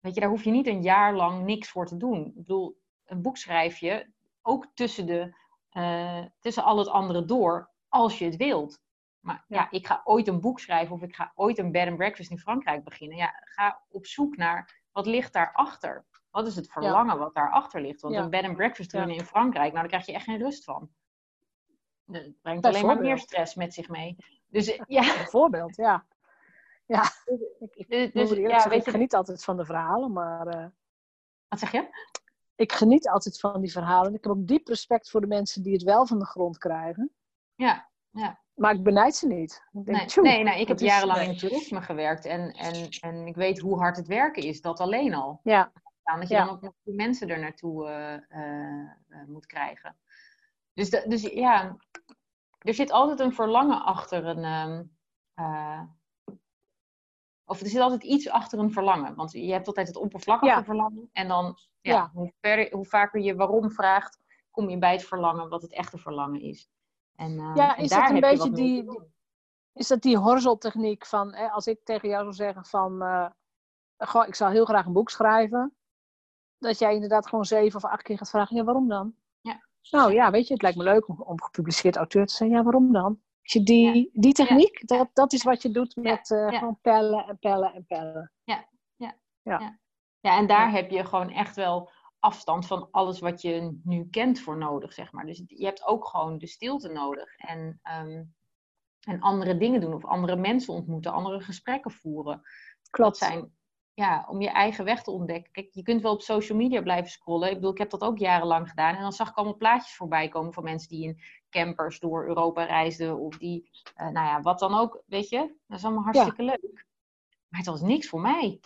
[0.00, 2.26] weet je, daar hoef je niet een jaar lang niks voor te doen.
[2.26, 4.12] Ik bedoel, een boek schrijf je
[4.42, 5.36] ook tussen, de,
[5.72, 8.82] uh, tussen al het andere door, als je het wilt.
[9.24, 9.70] Maar ja.
[9.70, 12.38] ik ga ooit een boek schrijven of ik ga ooit een bed and breakfast in
[12.38, 13.16] Frankrijk beginnen.
[13.16, 16.04] Ja, ga op zoek naar wat ligt daarachter.
[16.30, 18.00] Wat is het verlangen wat daarachter ligt?
[18.00, 20.64] Want een bed and breakfast runnen in Frankrijk, nou daar krijg je echt geen rust
[20.64, 20.90] van.
[22.04, 24.16] Dat brengt alleen maar meer stress met zich mee.
[24.48, 25.02] Dus ja.
[25.02, 26.06] Bijvoorbeeld, ja.
[26.86, 27.02] Ja,
[27.70, 30.56] ik, dus, dus ja, weet ik geniet altijd van de verhalen, maar...
[30.56, 30.66] Uh...
[31.48, 31.88] Wat zeg je?
[32.54, 34.14] Ik geniet altijd van die verhalen.
[34.14, 37.14] Ik heb ook diep respect voor de mensen die het wel van de grond krijgen.
[37.54, 38.42] Ja, ja.
[38.54, 39.62] Maar ik benijd ze niet.
[39.72, 43.26] Ik denk, nee, nee, nee, ik heb jarenlang in het toerisme gewerkt en, en, en
[43.26, 45.40] ik weet hoe hard het werken is, dat alleen al.
[45.42, 45.72] Ja.
[46.02, 48.38] Dat je dan ook nog die mensen er naartoe uh,
[49.08, 49.96] uh, moet krijgen.
[50.72, 51.76] Dus, de, dus ja,
[52.58, 54.42] er zit altijd een verlangen achter een.
[55.34, 55.82] Uh,
[57.44, 59.14] of er zit altijd iets achter een verlangen.
[59.14, 61.08] Want je hebt altijd het oppervlakkige verlangen.
[61.12, 64.18] En dan, ja, Hoe, ver, hoe vaker je waarom vraagt,
[64.50, 66.70] kom je bij het verlangen wat het echte verlangen is.
[67.16, 69.00] En, uh, ja, is dat een beetje die,
[69.72, 73.30] is dat die horzeltechniek van, hè, als ik tegen jou zou zeggen van, uh,
[73.98, 75.76] goh, ik zou heel graag een boek schrijven,
[76.58, 79.14] dat jij inderdaad gewoon zeven of acht keer gaat vragen, ja, waarom dan?
[79.40, 79.66] Ja.
[79.90, 82.62] Nou ja, weet je, het lijkt me leuk om, om gepubliceerd auteur te zijn, ja,
[82.62, 83.22] waarom dan?
[83.42, 87.38] Je die, die techniek, dat, dat is wat je doet met uh, gewoon pellen en
[87.38, 88.32] pellen en pellen.
[88.44, 89.78] Ja, ja, ja.
[90.20, 90.36] ja.
[90.36, 91.90] en daar heb je gewoon echt wel
[92.24, 95.26] afstand van alles wat je nu kent voor nodig, zeg maar.
[95.26, 97.36] Dus je hebt ook gewoon de stilte nodig.
[97.36, 98.22] En, ehm,
[99.00, 102.42] en andere dingen doen of andere mensen ontmoeten, andere gesprekken voeren.
[102.90, 103.20] Klopt.
[103.20, 103.52] Dat zijn,
[103.94, 105.52] ja, om je eigen weg te ontdekken.
[105.52, 107.48] Kijk, je kunt wel op social media blijven scrollen.
[107.48, 108.94] Ik bedoel, ik heb dat ook jarenlang gedaan.
[108.94, 112.64] En dan zag ik allemaal plaatjes voorbij komen van mensen die in campers door Europa
[112.64, 113.18] reisden.
[113.18, 115.54] Of die, eh, nou ja, wat dan ook, weet je.
[115.66, 116.86] Dat is allemaal hartstikke leuk.
[117.48, 118.60] Maar het was niks voor mij.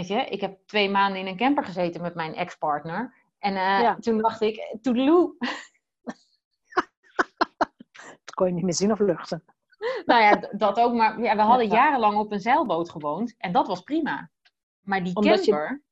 [0.00, 3.14] Weet je, ik heb twee maanden in een camper gezeten met mijn ex-partner.
[3.38, 3.96] En uh, Ja.
[3.96, 5.34] toen dacht ik, toedeloe.
[8.24, 9.44] Dat kon je niet meer zien of luchten.
[10.04, 10.92] nou ja, dat ook.
[10.94, 11.74] Maar ja, we hadden Ja.
[11.74, 13.34] jarenlang op een zeilboot gewoond.
[13.38, 14.30] En dat was prima.
[14.80, 15.82] Maar die Omdat je- camper...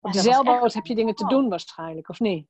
[0.00, 1.28] Op de zeilboot echt- heb je dingen te Oh.
[1.30, 2.48] doen waarschijnlijk, of niet?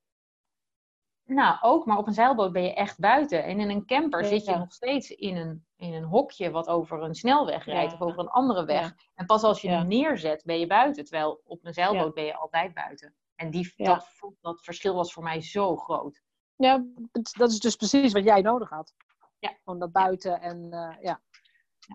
[1.28, 3.44] Nou, ook, maar op een zeilboot ben je echt buiten.
[3.44, 4.58] En in een camper Ja, zit je ja.
[4.58, 7.98] nog steeds in een, in een hokje wat over een snelweg rijdt Ja.
[7.98, 8.94] of over een andere weg.
[9.14, 11.04] En pas als je hem neerzet, ben je buiten.
[11.04, 13.14] Terwijl op een zeilboot ben je altijd buiten.
[13.34, 14.06] En die, dat,
[14.40, 16.22] dat verschil was voor mij zo groot.
[16.56, 18.94] Ja, dat is dus precies wat jij nodig had.
[19.38, 19.58] Ja.
[19.64, 21.20] Om dat buiten en eh, ja.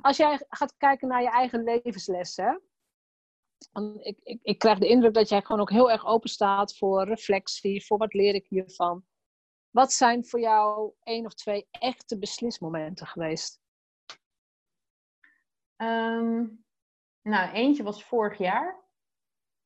[0.02, 2.62] Als jij gaat kijken naar je eigen levenslessen,
[3.72, 6.78] hè, ik, ik, ik krijg de indruk dat jij gewoon ook heel erg open staat
[6.78, 9.04] voor reflectie, voor wat leer ik hiervan.
[9.74, 13.62] Wat zijn voor jou één of twee echte beslismomenten geweest?
[15.76, 16.46] Ehm,
[17.22, 18.82] nou, eentje was vorig jaar.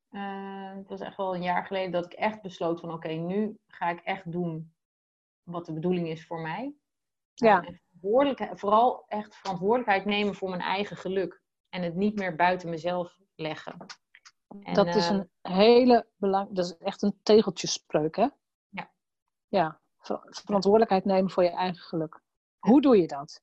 [0.08, 3.58] Eh, het was echt wel een jaar geleden dat ik echt besloot van oké, nu
[3.66, 4.74] ga ik echt doen
[5.42, 6.74] wat de bedoeling is voor mij.
[7.34, 7.60] Ja.
[7.62, 11.42] Eh, en verantwoordelijkheid- vooral echt verantwoordelijkheid nemen voor mijn eigen geluk.
[11.68, 13.86] En het niet meer buiten mezelf leggen.
[14.62, 18.28] En, dat is eh, een hele belang, dat is echt een tegeltjespreuk, hè?
[18.68, 18.92] Ja.
[19.48, 19.80] Ja,
[20.28, 22.20] verantwoordelijkheid nemen voor je eigen geluk.
[22.58, 23.42] Hoe doe je dat?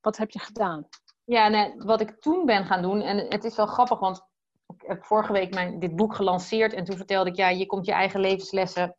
[0.00, 0.88] Wat heb je gedaan?
[1.24, 4.28] Ja, nee, wat ik toen ben gaan doen, en het is wel grappig, want
[4.66, 7.86] ik heb vorige week mijn, dit boek gelanceerd en toen vertelde ik, ja, je komt
[7.86, 8.96] je eigen levenslessen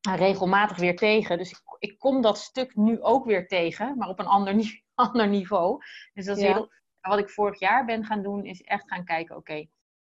[0.00, 1.38] regelmatig weer tegen.
[1.38, 5.28] Dus ik, ik kom dat stuk nu ook weer tegen, maar op een ander, ander
[5.28, 5.78] niveau.
[6.12, 6.52] Dus dat is Ja.
[6.52, 9.66] heel, wat ik vorig jaar ben gaan doen, is echt gaan kijken, oké,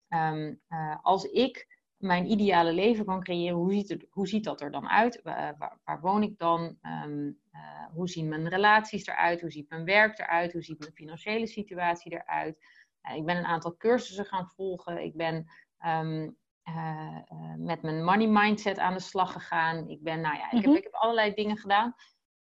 [0.08, 1.71] ehm, eh, als ik
[2.02, 5.20] mijn ideale leven kan creëren, hoe ziet, het, hoe ziet dat er dan uit?
[5.22, 6.78] Waar, waar, waar woon ik dan?
[6.82, 9.40] Ehm, eh, hoe zien mijn relaties eruit?
[9.40, 10.52] Hoe ziet mijn werk eruit?
[10.52, 12.64] Hoe ziet mijn financiële situatie eruit?
[13.00, 15.02] Eh, ik ben een aantal cursussen gaan volgen.
[15.04, 15.46] Ik ben
[15.78, 16.30] ehm,
[16.62, 19.88] eh, eh, met mijn money mindset aan de slag gegaan.
[19.88, 20.68] Ik ben, nou ja, ik, Mhm.
[20.68, 21.94] heb, ik heb allerlei dingen gedaan.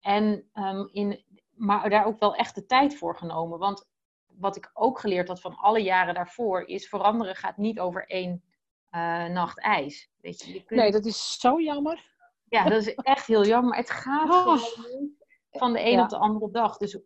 [0.00, 3.58] En, ehm, in, maar daar ook wel echt de tijd voor genomen.
[3.58, 3.86] Want
[4.26, 8.30] wat ik ook geleerd had van alle jaren daarvoor, is veranderen gaat niet over één
[8.30, 8.47] eh,
[9.32, 10.10] nacht ijs.
[10.20, 12.16] Weet je, je kunt, Nee, dat is zo jammer.
[12.44, 13.76] Ja, dat is echt heel jammer.
[13.76, 14.58] Het gaat Oh.
[15.50, 16.02] van de een Ja.
[16.02, 16.76] op de andere dag.
[16.76, 16.98] Dus,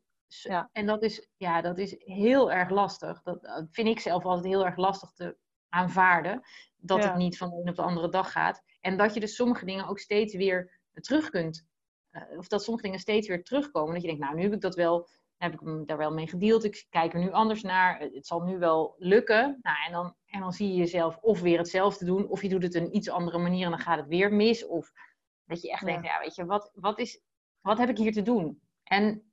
[0.42, 0.68] Ja.
[0.73, 3.23] En dat is, ja, dat is heel erg lastig.
[3.23, 5.37] Dat dat vind ik zelf altijd heel erg lastig te
[5.68, 6.42] aanvaarden.
[6.77, 7.09] Dat Ja.
[7.09, 8.62] het niet van de een op de andere dag gaat.
[8.81, 11.71] En dat je dus sommige dingen ook steeds weer terug kunt.
[12.11, 13.92] eh, of dat sommige dingen steeds weer terugkomen.
[13.92, 15.09] Dat je denkt, nou, nu heb ik dat wel,
[15.42, 16.64] heb ik hem daar wel mee gedeeld.
[16.64, 18.00] Ik kijk er nu anders naar.
[18.00, 19.59] Het zal nu wel lukken.
[19.62, 22.28] Nou, en dan, en dan zie je jezelf of weer hetzelfde doen.
[22.28, 24.66] Of je doet het op een iets andere manier en dan gaat het weer mis.
[24.66, 24.92] Of
[25.44, 25.87] dat je echt Ja.
[25.87, 27.20] denkt, ja, weet je, wat, wat, is,
[27.61, 28.61] wat heb ik hier te doen?
[28.85, 29.33] En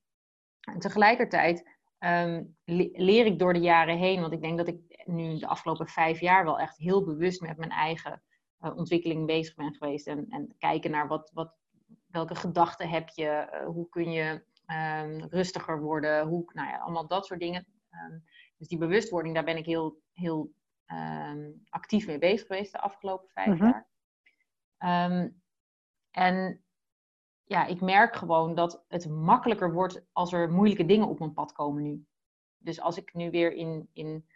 [0.78, 5.38] tegelijkertijd ehm, le- leer ik door de jaren heen, want ik denk dat ik nu
[5.38, 8.24] de afgelopen vijf jaar wel echt heel bewust met mijn eigen
[8.60, 10.08] eh, ontwikkeling bezig ben geweest.
[10.08, 11.56] En, en kijken naar wat, wat,
[12.08, 17.08] welke gedachten heb je, eh, hoe kun je ehm, rustiger worden, hoe, nou ja, allemaal
[17.08, 17.68] dat soort dingen.
[17.90, 18.20] Ehm,
[18.58, 20.54] dus die bewustwording, daar ben ik heel, heel
[20.86, 23.64] ehm, actief mee bezig geweest de afgelopen vijf Mhm.
[23.66, 23.88] jaar.
[26.12, 26.64] En
[27.44, 31.52] ja, ik merk gewoon dat het makkelijker wordt als er moeilijke dingen op mijn pad
[31.52, 32.06] komen nu.
[32.58, 34.28] Dus als ik nu weer in, in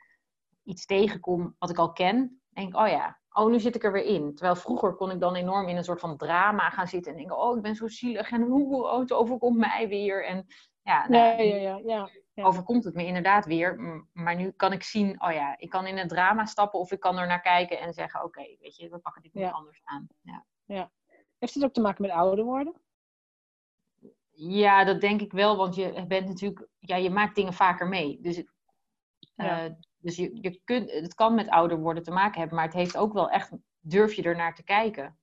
[0.64, 3.92] iets tegenkom wat ik al ken, denk ik, oh ja, oh nu zit ik er
[3.92, 4.36] weer in.
[4.36, 7.38] Terwijl vroeger kon ik dan enorm in een soort van drama gaan zitten en denken,
[7.38, 10.26] oh ik ben zo zielig en hoe, oh, het overkomt mij weer.
[10.26, 10.46] En
[10.82, 13.80] ja, nou, Ja, ja, ja, overkomt het me inderdaad weer.
[14.14, 17.00] Maar nu kan ik zien, oh ja, ik kan in het drama stappen of ik
[17.00, 20.08] kan er naar kijken en zeggen, oké, weet je, we pakken dit nu anders aan.
[20.66, 20.92] Ja.
[21.38, 22.82] Heeft het ook te maken met ouder worden?
[24.36, 28.20] Ja, dat denk ik wel, want je bent natuurlijk, ja, je maakt dingen vaker mee.
[28.22, 28.44] Dus,
[29.36, 29.66] eh,
[30.04, 32.98] dus je, je kunt, het kan met ouder worden te maken hebben, maar het heeft
[32.98, 35.18] ook wel echt, durf je er naar te kijken.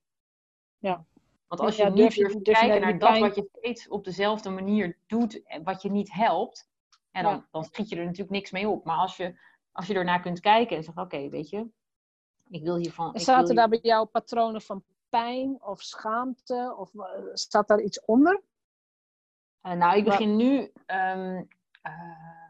[0.77, 1.05] Ja.
[1.47, 4.03] Want als je Ja, niet durf durft te kijken naar dat wat je steeds op
[4.03, 6.69] dezelfde manier doet, en wat je niet helpt,
[7.11, 7.47] en dan, Ja.
[7.51, 8.85] dan schiet je er natuurlijk niks mee op.
[8.85, 9.39] Maar als je,
[9.71, 11.67] als je ernaar kunt kijken en zegt, oké, weet je,
[12.49, 13.13] ik wil hiervan...
[13.13, 16.75] En zaten daar bij jou patronen van pijn of schaamte?
[16.77, 18.41] Of eh, staat daar iets onder?
[19.61, 21.43] Eh, nou, ik begin nu ehm,
[21.81, 22.40] eh,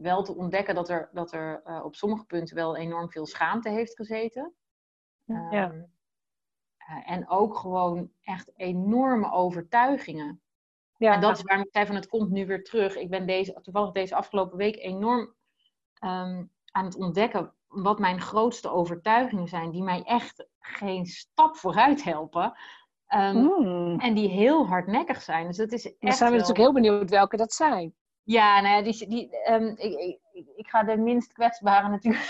[0.00, 3.68] wel te ontdekken dat er, dat er eh, op sommige punten wel enorm veel schaamte
[3.68, 4.54] heeft gezeten.
[5.24, 5.50] Ja.
[5.50, 5.82] Ehm,
[6.76, 10.40] eh, en ook gewoon echt enorme overtuigingen.
[10.96, 11.14] Ja.
[11.14, 12.96] En dat is waarom ik zei van het komt nu weer terug.
[12.96, 15.34] Ik ben deze, toevallig deze afgelopen week enorm
[15.94, 22.04] ehm, aan het ontdekken wat mijn grootste overtuigingen zijn, die mij echt geen stap vooruit
[22.04, 22.58] helpen.
[23.06, 23.98] Ehm, hmm.
[23.98, 25.46] En die heel hardnekkig zijn.
[25.46, 27.94] Dus dat is echt Dan zijn we natuurlijk heel benieuwd welke dat zijn.
[28.30, 32.28] Ja, nou ja, die, die, um, ik, ik, ik, ga de minst kwetsbare natuurlijk.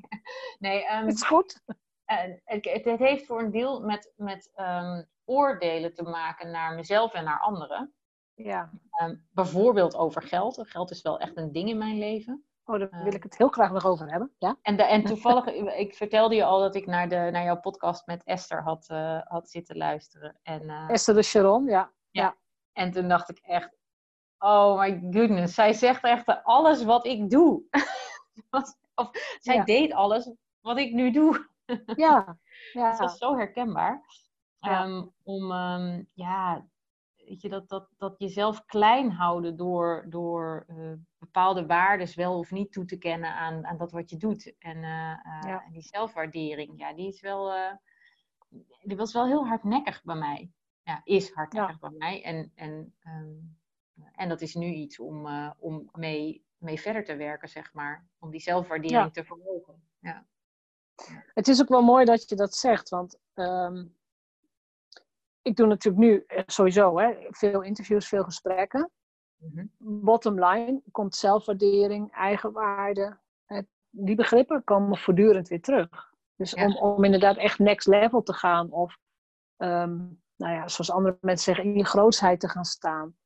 [0.58, 1.62] nee, um, het is goed.
[1.66, 4.52] Uh, het, het, heeft voor een deel met, met
[5.24, 7.94] oordelen te maken naar mezelf en naar anderen.
[8.34, 8.70] Ja.
[9.30, 10.68] bijvoorbeeld over geld.
[10.68, 12.44] Geld is wel echt een ding in mijn leven.
[12.64, 14.34] Oh, daar wil ik het heel graag nog over hebben.
[14.38, 14.56] Ja?
[14.62, 15.46] En, de, en toevallig,
[15.84, 19.20] ik vertelde je al dat ik naar, de, naar jouw podcast met Esther had, uh,
[19.24, 20.38] had zitten luisteren.
[20.42, 21.92] En, uh, Esther de Sharon, ja.
[22.10, 22.36] ja.
[22.72, 23.81] En toen dacht ik echt,
[24.42, 27.62] oh my goodness, zij zegt echt alles wat ik doe.
[28.94, 31.48] of zij deed alles wat ik nu doe.
[31.96, 32.38] ja.
[32.72, 32.96] ja.
[32.96, 34.04] Dat is zo herkenbaar.
[34.60, 36.66] Um, om, um, ja,
[37.16, 42.50] weet je, dat, dat, dat jezelf klein houden door, door uh, bepaalde waarden wel of
[42.50, 44.54] niet toe te kennen aan, aan dat wat je doet.
[44.58, 47.52] En uh, die zelfwaardering, ja, die is wel,
[48.82, 50.50] die was wel heel hardnekkig bij mij.
[50.82, 52.22] Ja, is hardnekkig bij mij.
[52.22, 53.60] En, en, um,
[54.12, 55.26] en dat is nu iets om,
[55.58, 58.06] om mee, mee verder te werken, zeg maar.
[58.18, 59.82] Om die zelfwaardering te verhogen.
[59.98, 60.26] Ja.
[61.34, 63.96] Het is ook wel mooi dat je dat zegt, want um,
[65.42, 68.90] ik doe natuurlijk nu eh, sowieso hè, veel interviews, veel gesprekken.
[69.36, 73.18] Mm Bottom line komt zelfwaardering, eigenwaarde.
[73.90, 76.12] Die begrippen komen voortdurend weer terug.
[76.36, 78.98] Dus om, om inderdaad echt next level te gaan of
[79.56, 83.16] um, nou ja, zoals andere mensen zeggen, in je grootsheid te gaan staan.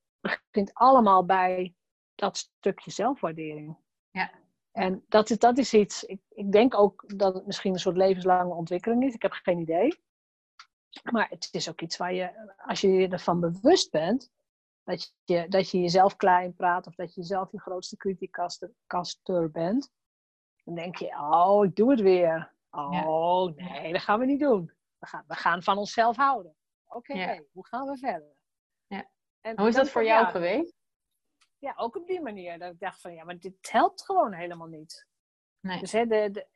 [0.50, 1.74] Begint allemaal bij
[2.14, 3.76] dat stukje zelfwaardering.
[4.10, 4.30] Ja.
[4.72, 7.96] En dat is, dat is iets, ik, ik denk ook dat het misschien een soort
[7.96, 9.14] levenslange ontwikkeling is.
[9.14, 10.00] Ik heb geen idee.
[11.02, 14.30] Maar het is ook iets waar je, als je je ervan bewust bent,
[14.84, 19.92] dat je, dat je jezelf klein praat of dat je zelf je grootste criticaster bent,
[20.64, 22.54] dan denk je, oh, ik doe het weer.
[22.70, 24.72] Oh, nee, dat gaan we niet doen.
[24.98, 26.54] We gaan, we gaan van onszelf houden.
[26.86, 28.35] Oké, hoe gaan we verder?
[29.46, 30.74] En hoe is dat voor jou geweest?
[31.58, 32.58] Ja, ook op die manier.
[32.58, 35.06] Dat ik dacht van, ja, maar dit helpt gewoon helemaal niet.
[35.60, 35.80] Nee.
[35.80, 36.46] Dus hè, de, de,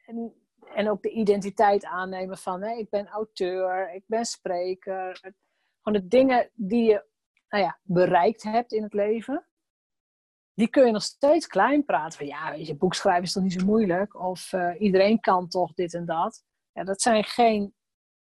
[0.75, 5.21] en ook de identiteit aannemen van hè, ik ben auteur, ik ben spreker.
[5.83, 7.05] Gewoon de dingen die je
[7.49, 9.47] nou ja, bereikt hebt in het leven,
[10.55, 12.19] die kun je nog steeds klein praten.
[12.19, 14.21] Van ja, weet je, boekschrijven is toch niet zo moeilijk?
[14.21, 16.45] Of uh, iedereen kan toch dit en dat?
[16.73, 17.75] Ja, dat zijn geen,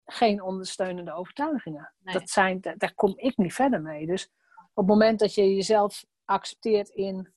[0.04, 1.94] geen ondersteunende overtuigingen.
[1.98, 4.06] Dat zijn, daar, daar kom ik niet verder mee.
[4.06, 4.30] Dus
[4.78, 7.28] op het moment dat je jezelf accepteert in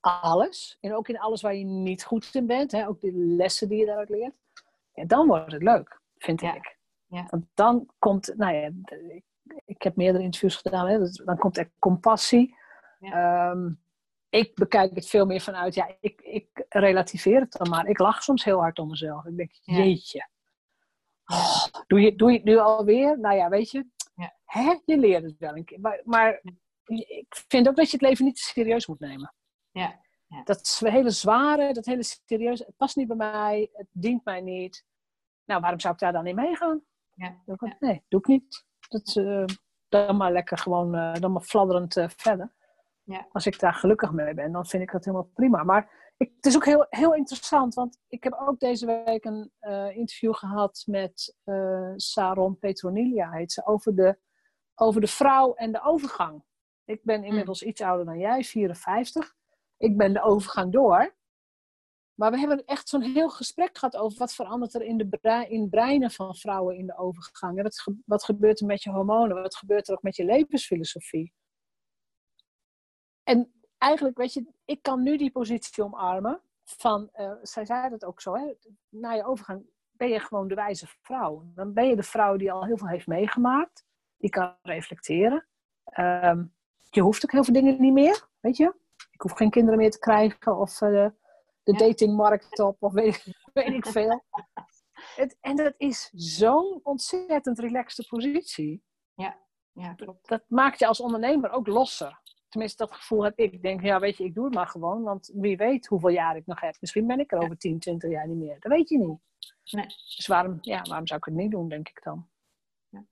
[0.00, 0.78] alles.
[0.80, 2.72] En ook in alles waar je niet goed in bent.
[2.72, 2.88] Hè?
[2.88, 4.38] Ook de lessen die je daaruit leert.
[4.92, 6.76] Ja, dan wordt het leuk, vind ik.
[7.06, 7.26] Ja.
[7.30, 8.70] Want dan komt, nou ja,
[9.08, 9.24] ik,
[9.64, 10.86] ik heb meerdere interviews gedaan.
[10.88, 10.98] Hè?
[10.98, 12.56] Dus dan komt er compassie.
[13.00, 13.70] Ehm,
[14.28, 17.86] ik bekijk het veel meer vanuit, ja, ik, ik relativeer het dan maar.
[17.86, 19.24] Ik lach soms heel hard om mezelf.
[19.24, 20.28] Ik denk, jeetje.
[21.26, 23.18] Oh, doe, je, doe je het nu alweer?
[23.18, 23.86] Nou ja, weet je,
[24.44, 24.76] hè?
[24.84, 25.80] je leert het wel een keer.
[25.80, 26.42] Maar, maar
[26.88, 29.34] ik vind ook dat je het leven niet te serieus moet nemen.
[29.70, 30.00] Ja.
[30.26, 30.42] ja.
[30.42, 34.86] Dat hele zware, dat hele serieus, het past niet bij mij, het dient mij niet.
[35.44, 36.84] Nou, waarom zou ik daar dan in meegaan?
[37.14, 37.42] Ja.
[37.78, 38.66] Nee, doe ik niet.
[38.88, 39.44] Dat, uh,
[39.88, 42.54] dan maar lekker gewoon, uh, dan maar fladderend uh, verder.
[43.02, 43.26] Ja.
[43.32, 45.64] Als ik daar gelukkig mee ben, dan vind ik dat helemaal prima.
[45.64, 49.52] Maar ik, het is ook heel, heel interessant, want ik heb ook deze week een
[49.94, 51.36] interview gehad met
[51.96, 54.18] Saron Petronilia, heet ze, over de,
[54.74, 56.44] over de vrouw en de overgang.
[56.88, 59.34] Ik ben inmiddels iets ouder dan jij, 54.
[59.76, 61.16] Ik ben de overgang door.
[62.14, 65.68] Maar we hebben echt zo'n heel gesprek gehad over wat verandert er in de in
[65.68, 67.62] breinen van vrouwen in de overgang.
[67.62, 69.42] Wat, wat gebeurt er met je hormonen?
[69.42, 71.32] Wat gebeurt er ook met je levensfilosofie?
[73.22, 78.04] En eigenlijk, weet je, ik kan nu die positie omarmen van, uh, zij zei dat
[78.04, 78.54] ook zo, hè,
[78.88, 81.50] na je overgang ben je gewoon de wijze vrouw.
[81.54, 83.84] Dan ben je de vrouw die al heel veel heeft meegemaakt,
[84.16, 85.48] die kan reflecteren.
[85.84, 86.44] Ehm,
[86.90, 88.74] je hoeft ook heel veel dingen niet meer, weet je.
[89.10, 91.08] Ik hoef geen kinderen meer te krijgen of uh,
[91.62, 91.78] de ja.
[91.78, 94.24] datingmarkt op of weet, weet ik veel.
[95.14, 98.82] Het, en dat is zo'n ontzettend relaxte positie.
[99.14, 99.38] Ja,
[99.72, 100.28] ja klopt.
[100.28, 102.20] Dat maakt je als ondernemer ook losser.
[102.48, 103.52] Tenminste, dat gevoel heb ik.
[103.52, 105.02] Ik denk, ja, weet je, ik doe het maar gewoon.
[105.02, 106.76] Want wie weet hoeveel jaar ik nog heb.
[106.80, 108.60] Misschien ben ik er over 10, 20 jaar niet meer.
[108.60, 109.18] Dat weet je niet.
[109.70, 109.86] Nee.
[110.16, 112.28] Dus waarom, ja, waarom zou ik het niet doen, denk ik dan.
[112.88, 113.04] Ja.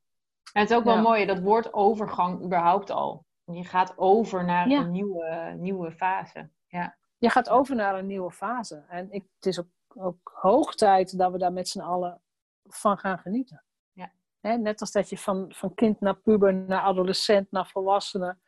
[0.53, 3.26] het is ook wel mooi, dat woord overgang überhaupt al.
[3.53, 6.51] Je gaat over naar een nieuwe, nieuwe fase.
[6.67, 6.97] Ja.
[7.19, 8.85] Je gaat over naar een nieuwe fase.
[8.89, 12.21] En ik, het is ook, ook hoog tijd dat we daar met z'n allen
[12.65, 13.65] van gaan genieten.
[13.93, 14.13] Ja.
[14.41, 14.57] Hè?
[14.57, 18.39] Net als dat je van, van kind naar puber, naar adolescent, naar volwassene.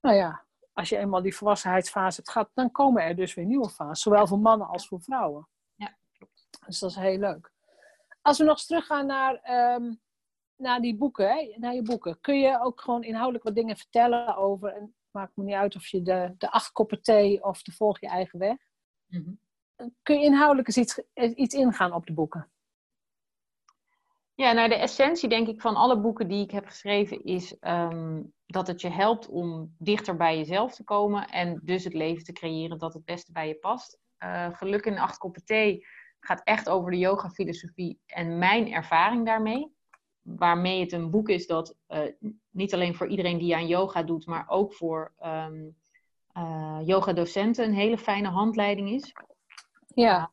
[0.00, 3.68] Nou ja, als je eenmaal die volwassenheidsfase hebt gehad, dan komen er dus weer nieuwe
[3.68, 4.02] fases.
[4.02, 5.48] Zowel voor mannen als voor vrouwen.
[5.74, 6.48] Ja, klopt.
[6.66, 7.52] Dus dat is heel leuk.
[8.22, 9.94] Als we nog eens teruggaan naar, ehm,
[10.58, 11.54] naar die boeken, hè?
[11.56, 12.20] naar je boeken.
[12.20, 14.68] Kun je ook gewoon inhoudelijk wat dingen vertellen over...
[14.74, 17.72] En het maakt me niet uit of je de, de acht koppen thee of de
[17.72, 18.56] volg je eigen weg.
[19.06, 19.32] Mhm.
[20.02, 21.00] Kun je inhoudelijk eens iets,
[21.34, 22.50] iets ingaan op de boeken?
[24.34, 28.22] Ja, nou de essentie denk ik van alle boeken die ik heb geschreven is ehm,
[28.46, 32.32] dat het je helpt om dichter bij jezelf te komen en dus het leven te
[32.32, 33.98] creëren dat het beste bij je past.
[34.18, 35.86] Uh, Geluk in acht koppen thee
[36.20, 39.76] gaat echt over de yoga filosofie en mijn ervaring daarmee.
[40.36, 42.00] Waarmee het een boek is dat uh,
[42.50, 45.76] niet alleen voor iedereen die aan yoga doet, maar ook voor um,
[46.36, 49.12] uh, yoga-docenten een hele fijne handleiding is.
[49.94, 50.32] Ja.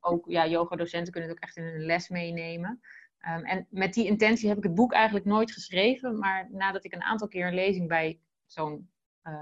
[0.00, 2.80] ook ja, yoga-docenten kunnen het ook echt in hun les meenemen.
[3.28, 6.18] Um, en met die intentie heb ik het boek eigenlijk nooit geschreven.
[6.18, 8.90] Maar nadat ik een aantal keer een lezing bij zo'n
[9.24, 9.34] uh,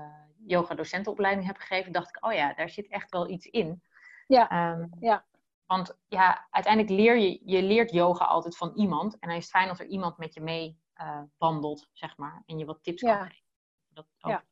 [0.46, 3.82] yoga-docentenopleiding heb gegeven, dacht ik, oh ja, daar zit echt wel iets in.
[4.26, 4.72] Ja.
[4.72, 5.24] Um, ja.
[5.72, 9.18] Want ja, uiteindelijk leer je, je leert yoga altijd van iemand.
[9.18, 12.42] En dan is het fijn als er iemand met je mee uh, wandelt, zeg maar.
[12.46, 13.16] En je wat tips ja.
[13.16, 13.44] kan geven.
[13.88, 14.44] Dat Ja.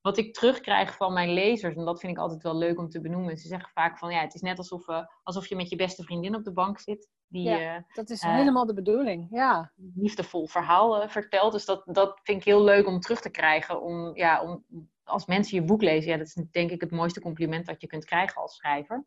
[0.00, 3.00] Wat ik terugkrijg van mijn lezers, en dat vind ik altijd wel leuk om te
[3.00, 3.36] benoemen.
[3.36, 6.02] Ze zeggen vaak van, ja, het is net alsof, uh, alsof je met je beste
[6.02, 7.08] vriendin op de bank zit.
[7.26, 9.26] Die Ja, uh, dat is eh, helemaal de bedoeling.
[9.30, 9.72] Ja.
[9.94, 11.52] liefdevol verhaal vertelt.
[11.52, 13.82] Dus dat, dat vind ik heel leuk om terug te krijgen.
[13.82, 14.64] Om, ja, om,
[15.04, 17.86] als mensen je boek lezen, ja, dat is denk ik het mooiste compliment dat je
[17.86, 19.04] kunt krijgen als schrijver.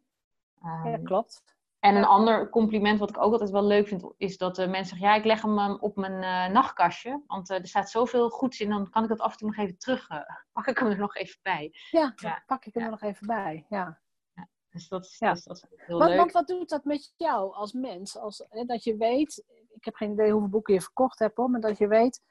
[0.67, 1.43] Um, ja, klopt.
[1.80, 5.08] en een ander compliment wat ik ook altijd wel leuk vind, is dat mensen zeggen,
[5.08, 6.13] ja, ik leg hem um, op mijn
[6.47, 7.23] uh, nachtkastje.
[7.27, 9.58] Want uh, er staat zoveel goeds in, dan kan ik dat af en toe nog
[9.58, 10.19] even terug, uh,
[10.53, 11.71] pak ik hem er nog even bij.
[11.91, 12.43] Ja, ja.
[12.45, 13.65] pak ik hem er nog even bij.
[13.69, 14.01] Ja.
[14.69, 15.34] Dus dat is, Ja.
[15.34, 16.17] dus dat is heel leuk.
[16.17, 18.17] want wat doet dat met jou als mens?
[18.17, 21.49] Als, hè, dat je weet, ik heb geen idee hoeveel boeken je verkocht hebt, hoor,
[21.49, 22.21] maar dat je weet,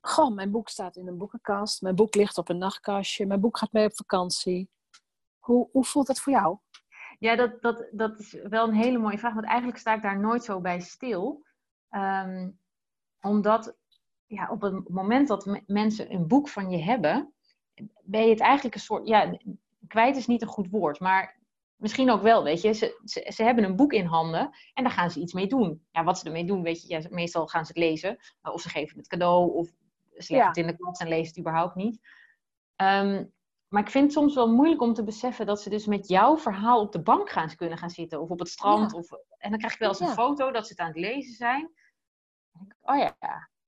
[0.00, 3.58] goh, mijn boek staat in een boekenkast, mijn boek ligt op een nachtkastje, mijn boek
[3.58, 4.70] gaat mee op vakantie.
[5.38, 6.58] Hoe, hoe voelt dat voor jou?
[7.24, 10.20] Ja, dat, dat, dat is wel een hele mooie vraag, want eigenlijk sta ik daar
[10.20, 11.44] nooit zo bij stil.
[11.90, 12.58] Um,
[13.20, 13.76] omdat
[14.26, 17.34] ja, op het moment dat me- mensen een boek van je hebben,
[18.02, 19.38] ben je het eigenlijk een soort, ja,
[19.86, 21.40] kwijt is niet een goed woord, maar
[21.76, 22.72] misschien ook wel, weet je.
[22.72, 25.86] Ze, ze, ze hebben een boek in handen en daar gaan ze iets mee doen.
[25.90, 28.68] Ja, wat ze ermee doen, weet je, ja, meestal gaan ze het lezen, of ze
[28.68, 29.74] geven het cadeau, of ze
[30.16, 30.46] leggen Ja.
[30.46, 32.00] het in de kast en lezen het überhaupt niet.
[32.76, 33.32] Um,
[33.74, 36.38] maar ik vind het soms wel moeilijk om te beseffen dat ze dus met jouw
[36.38, 38.20] verhaal op de bank gaan kunnen gaan zitten.
[38.20, 38.90] Of op het strand.
[38.90, 38.98] Ja.
[38.98, 40.12] Of, en dan krijg ik wel eens een Ja.
[40.12, 41.72] foto dat ze het aan het lezen zijn.
[42.80, 43.16] Oh ja,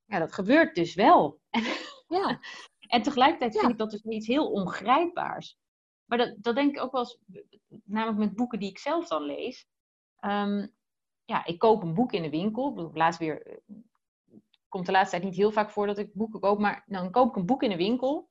[0.05, 1.41] ja, dat gebeurt dus wel.
[2.09, 2.41] Ja,
[2.95, 5.59] En tegelijkertijd vind ik dat dus iets heel ongrijpbaars.
[6.05, 7.19] Maar dat, dat denk ik ook wel eens,
[7.85, 9.67] namelijk met boeken die ik zelf dan lees.
[10.21, 10.75] Um,
[11.25, 12.91] ja, ik koop een boek in de winkel.
[12.95, 13.57] Laatst weer, eh,
[14.69, 16.59] komt de laatste tijd niet heel vaak voor dat ik boeken koop.
[16.59, 18.29] Maar dan koop ik een boek in de winkel.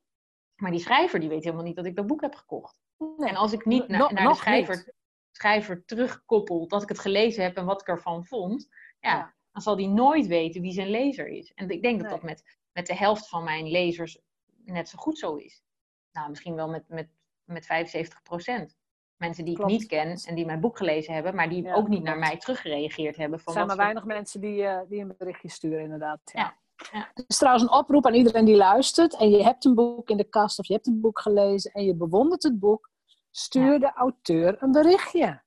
[0.55, 2.79] Maar die schrijver die weet helemaal niet dat ik dat boek heb gekocht.
[3.17, 3.29] nee.
[3.29, 4.93] En als ik niet na- naar de schrijver, niet.
[5.31, 8.67] schrijver terugkoppel dat ik het gelezen heb en wat ik ervan vond,
[8.99, 9.33] ja, Ja.
[9.51, 11.51] dan zal die nooit weten wie zijn lezer is.
[11.53, 12.19] En ik denk dat Nee.
[12.19, 14.19] dat met, met de helft van mijn lezers
[14.65, 15.63] net zo goed zo is.
[16.11, 17.09] Nou, misschien wel met, met,
[17.43, 18.77] met 75 procent.
[19.15, 19.71] Mensen die Klopt.
[19.71, 22.17] ik niet ken en die mijn boek gelezen hebben, maar die Ja, ook niet naar
[22.17, 23.39] mij teruggereageerd hebben.
[23.45, 26.19] Er zijn maar weinig mensen die, eh, die een berichtje sturen, inderdaad.
[26.33, 26.41] Ja.
[26.41, 26.57] Ja,
[26.91, 27.09] ja.
[27.13, 29.15] Het is trouwens een oproep aan iedereen die luistert.
[29.17, 31.83] En je hebt een boek in de kast of je hebt een boek gelezen en
[31.85, 32.89] je bewondert het boek.
[33.31, 33.77] Stuur Ja.
[33.79, 35.43] de auteur een berichtje.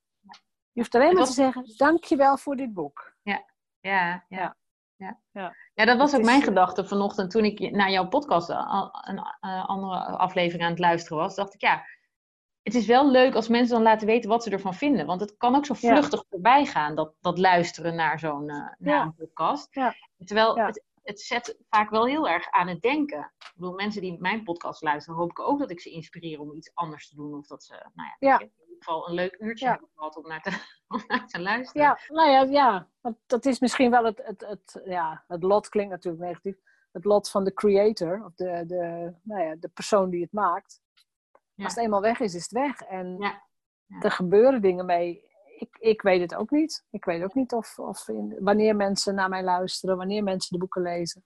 [0.72, 3.14] Je hoeft alleen maar te zeggen, dankjewel voor dit boek.
[3.22, 3.44] Ja,
[3.80, 4.24] ja.
[4.28, 4.56] Ja.
[4.96, 5.54] Ja, Ja.
[5.74, 9.68] ja dat was ook mijn gedachte vanochtend toen ik naar jouw podcast a- een eh,
[9.68, 11.34] andere aflevering aan het luisteren was.
[11.34, 11.82] Dacht ik, ja,
[12.62, 15.06] het is wel leuk als mensen dan laten weten wat ze ervan vinden.
[15.06, 15.88] Want het kan ook zo Ja.
[15.92, 19.02] vluchtig voorbij gaan, dat, dat luisteren naar zo'n eh, naar Ja.
[19.02, 19.74] een podcast.
[19.74, 19.94] Ja.
[20.24, 20.66] Terwijl Ja.
[20.66, 23.18] het, het zet vaak wel heel erg aan het denken.
[23.38, 26.52] Ik bedoel, mensen die mijn podcast luisteren, hoop ik ook dat ik ze inspireer om
[26.52, 27.34] iets anders te doen.
[27.34, 28.38] Of dat ze, nou ja, Ja.
[28.38, 29.70] in ieder geval een leuk uurtje Ja.
[29.70, 30.50] hebben gehad om naar te,
[30.94, 31.82] om naar te luisteren.
[31.82, 32.88] Ja, nou ja, ja.
[33.00, 36.56] Want dat is misschien wel het, het, het, ja, het lot, klinkt natuurlijk negatief.
[36.92, 40.80] Het lot van de creator, of de, de, nou ja, de persoon die het maakt.
[41.56, 42.80] Als het eenmaal weg is, is het weg.
[42.80, 43.34] En
[44.00, 45.28] er gebeuren dingen mee.
[45.61, 46.84] Ik, ik weet het ook niet.
[46.90, 50.59] Ik weet ook niet of, of in, wanneer mensen naar mij luisteren, wanneer mensen de
[50.59, 51.24] boeken lezen.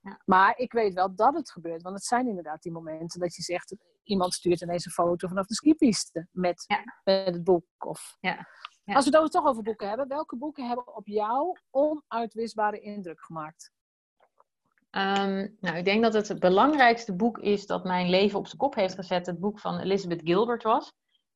[0.00, 0.20] Ja.
[0.24, 1.82] Maar ik weet wel dat het gebeurt.
[1.82, 5.46] Want het zijn inderdaad die momenten dat je zegt, iemand stuurt ineens een foto vanaf
[5.46, 6.82] de skipiste met, Ja.
[7.04, 7.64] met het boek.
[7.78, 8.16] Of...
[8.20, 8.48] Ja.
[8.84, 8.94] Ja.
[8.94, 13.24] Als we het over- toch over boeken hebben, welke boeken hebben op jou onuitwisbare indruk
[13.24, 13.72] gemaakt?
[14.90, 18.58] Ehm, nou, ik denk dat het het belangrijkste boek is dat mijn leven op zijn
[18.58, 19.26] kop heeft gezet.
[19.26, 20.92] Het boek van Elizabeth Gilbert was.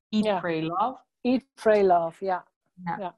[0.08, 0.40] Eat.
[0.40, 1.06] Pray, Love.
[1.20, 2.46] Eat, Pray, Love, ja.
[2.84, 2.96] Ja.
[2.98, 3.16] Ja.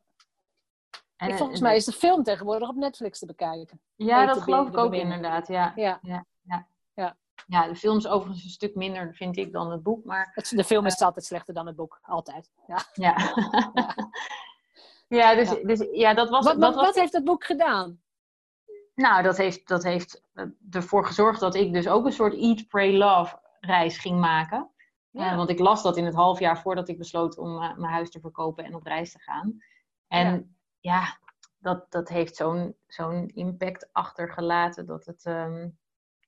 [1.17, 3.81] En, Volgens en- mij is de film tegenwoordig op Netflix te bekijken.
[3.95, 5.15] Ja, Eten dat geloof ik ook binnen.
[5.17, 5.49] inderdaad.
[5.49, 5.73] Ja.
[5.75, 5.99] Ja.
[6.03, 6.27] Ja,
[7.47, 7.67] ja.
[7.69, 10.05] De film is overigens een stuk minder, vind ik, dan het boek.
[10.05, 11.99] Maar Het, de film is altijd slechter dan het boek.
[12.03, 12.51] Altijd.
[12.67, 12.79] Ja.
[12.93, 13.15] ja.
[15.19, 15.59] ja, dus, Ja.
[15.63, 16.45] dus ja, dat was.
[16.45, 18.01] Wat, dat wat, was wat heeft het boek gedaan?
[18.95, 22.69] Nou, dat heeft, dat heeft eh, ervoor gezorgd dat ik dus ook een soort Eat,
[22.69, 24.71] Pray, Love reis ging maken.
[25.11, 25.31] Ja.
[25.31, 27.93] Eh, want ik las dat in het half jaar voordat ik besloot om eh, mijn
[27.93, 29.63] huis te verkopen en op reis te gaan.
[30.09, 31.19] En ja,
[31.59, 35.25] dat, dat heeft zo'n zo'n impact achtergelaten dat het...
[35.25, 35.69] ehm,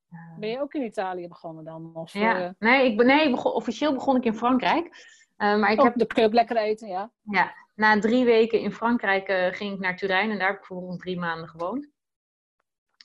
[0.09, 1.91] eh, Ben je ook in Italië begonnen dan?
[1.95, 2.55] Of, ja.
[2.59, 5.11] Nee, ik, nee begon, officieel begon ik in Frankrijk.
[5.37, 7.11] Maar ik oh, heb je ook lekker eten, ja.
[7.22, 10.99] ja, na drie weken in Frankrijk ging ik naar Turijn en daar heb ik vervolgens
[10.99, 11.89] drie maanden gewoond.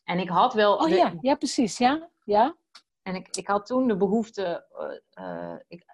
[0.04, 0.76] En ik had wel.
[0.76, 2.10] Oh de- ja, ja precies, ja.
[2.24, 2.56] ja.
[3.08, 4.66] En ik, ik had toen de behoefte.
[5.14, 5.86] eh, eh, ik,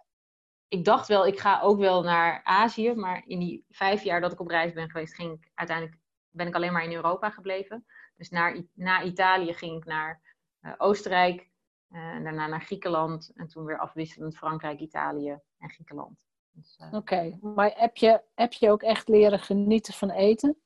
[0.68, 2.94] ik dacht wel, ik ga ook wel naar Azië.
[2.94, 5.98] Maar in die vijf jaar dat ik op reis ben geweest, ging ik uiteindelijk
[6.30, 7.86] ben ik alleen maar in Europa gebleven.
[8.16, 10.22] Dus naar, na Italië ging ik naar
[10.60, 11.52] eh, Oostenrijk.
[11.90, 13.32] en daarna naar Griekenland.
[13.36, 16.28] En toen weer afwisselend Frankrijk, Italië en Griekenland.
[16.52, 20.62] Dus, Oké, maar heb je, heb je ook echt leren genieten van eten?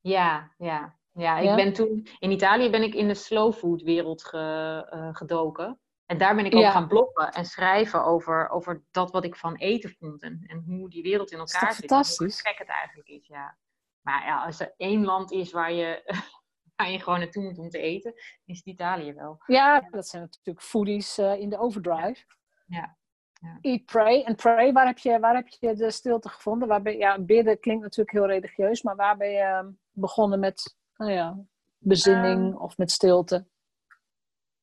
[0.00, 0.98] Ja, ja.
[1.20, 1.54] Ja, ik Ja?
[1.54, 5.80] ben toen in Italië ben ik in de slow food wereld ge- eh, gedoken.
[6.06, 6.70] En daar ben ik ook Ja.
[6.70, 10.22] gaan bloggen en schrijven over, over dat wat ik van eten vond.
[10.22, 11.62] En, en hoe die wereld in elkaar zit.
[11.90, 12.40] en Hoe fantastisch?
[12.40, 13.56] gek het eigenlijk is, ja.
[14.00, 16.02] Maar ja, als er één land is waar je,
[16.76, 18.12] waar je gewoon naartoe moet om te eten,
[18.44, 19.42] is het Italië wel.
[19.46, 22.24] Ja, dat zijn natuurlijk foodies eh, in de overdrive.
[22.66, 22.96] Ja.
[23.40, 23.58] Ja.
[23.60, 24.22] Eat, pray.
[24.22, 26.68] En pray, waar heb je, waar heb je de stilte gevonden?
[26.68, 30.78] Waar ben, ja, bidden klinkt natuurlijk heel religieus, maar waar ben je eh, begonnen met
[31.00, 31.38] nou ja,
[31.78, 33.46] bezinning Ehm, of met stilte?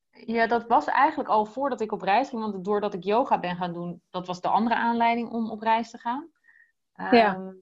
[0.09, 2.41] Ja, dat was eigenlijk al voordat ik op reis ging.
[2.41, 5.89] Want doordat ik yoga ben gaan doen, dat was de andere aanleiding om op reis
[5.91, 6.29] te gaan.
[6.93, 7.35] Ja.
[7.35, 7.53] Ehm,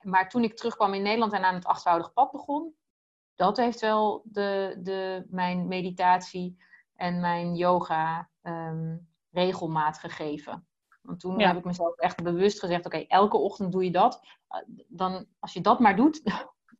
[0.00, 2.74] Maar toen ik terugkwam in Nederland en aan het achtvoudig pad begon,
[3.34, 6.56] dat heeft wel de, de, mijn meditatie
[6.94, 8.96] en mijn yoga ehm,
[9.30, 10.66] regelmaat gegeven.
[11.02, 11.46] Want toen Ja.
[11.46, 14.20] heb ik mezelf echt bewust gezegd: oké, elke ochtend doe je dat.
[14.50, 16.20] Uh, Dan, als je dat maar doet,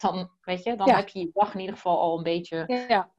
[0.00, 0.96] dan, weet je, dan Ja.
[0.96, 3.12] heb je je dag in ieder geval al een beetje Ja,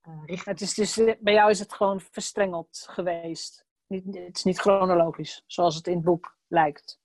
[0.00, 0.44] eh, richting.
[0.44, 3.66] het is dus, eh, bij jou is het gewoon verstrengeld geweest.
[3.86, 7.00] Niet, het is niet chronologisch, zoals het in het boek lijkt.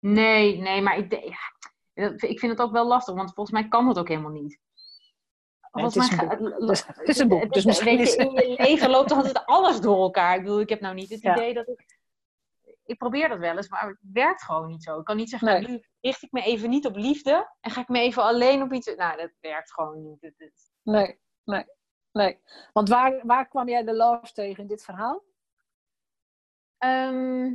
[0.00, 1.12] Nee, nee, maar ik,
[1.94, 4.58] ja, ik vind het ook wel lastig, want volgens mij kan dat ook helemaal niet.
[5.72, 8.50] Nee, het is mij een ga- Dus, het is een boek, dus misschien je, in
[8.50, 10.36] je leven loopt altijd alles door elkaar.
[10.36, 11.32] Ik bedoel, ik heb nou niet het Ja.
[11.36, 11.97] idee dat ik...
[12.88, 14.98] Ik probeer dat wel eens, maar het werkt gewoon niet zo.
[14.98, 15.60] Ik kan niet zeggen, Nee.
[15.60, 18.62] nou, nu richt ik me even niet op liefde en ga ik me even alleen
[18.62, 18.94] op iets...
[18.94, 20.34] Nou, dat werkt gewoon niet.
[20.82, 21.64] Nee, nee,
[22.12, 22.40] nee.
[22.72, 25.22] Want waar, waar kwam jij de love tegen in dit verhaal?
[26.78, 27.54] Ehm,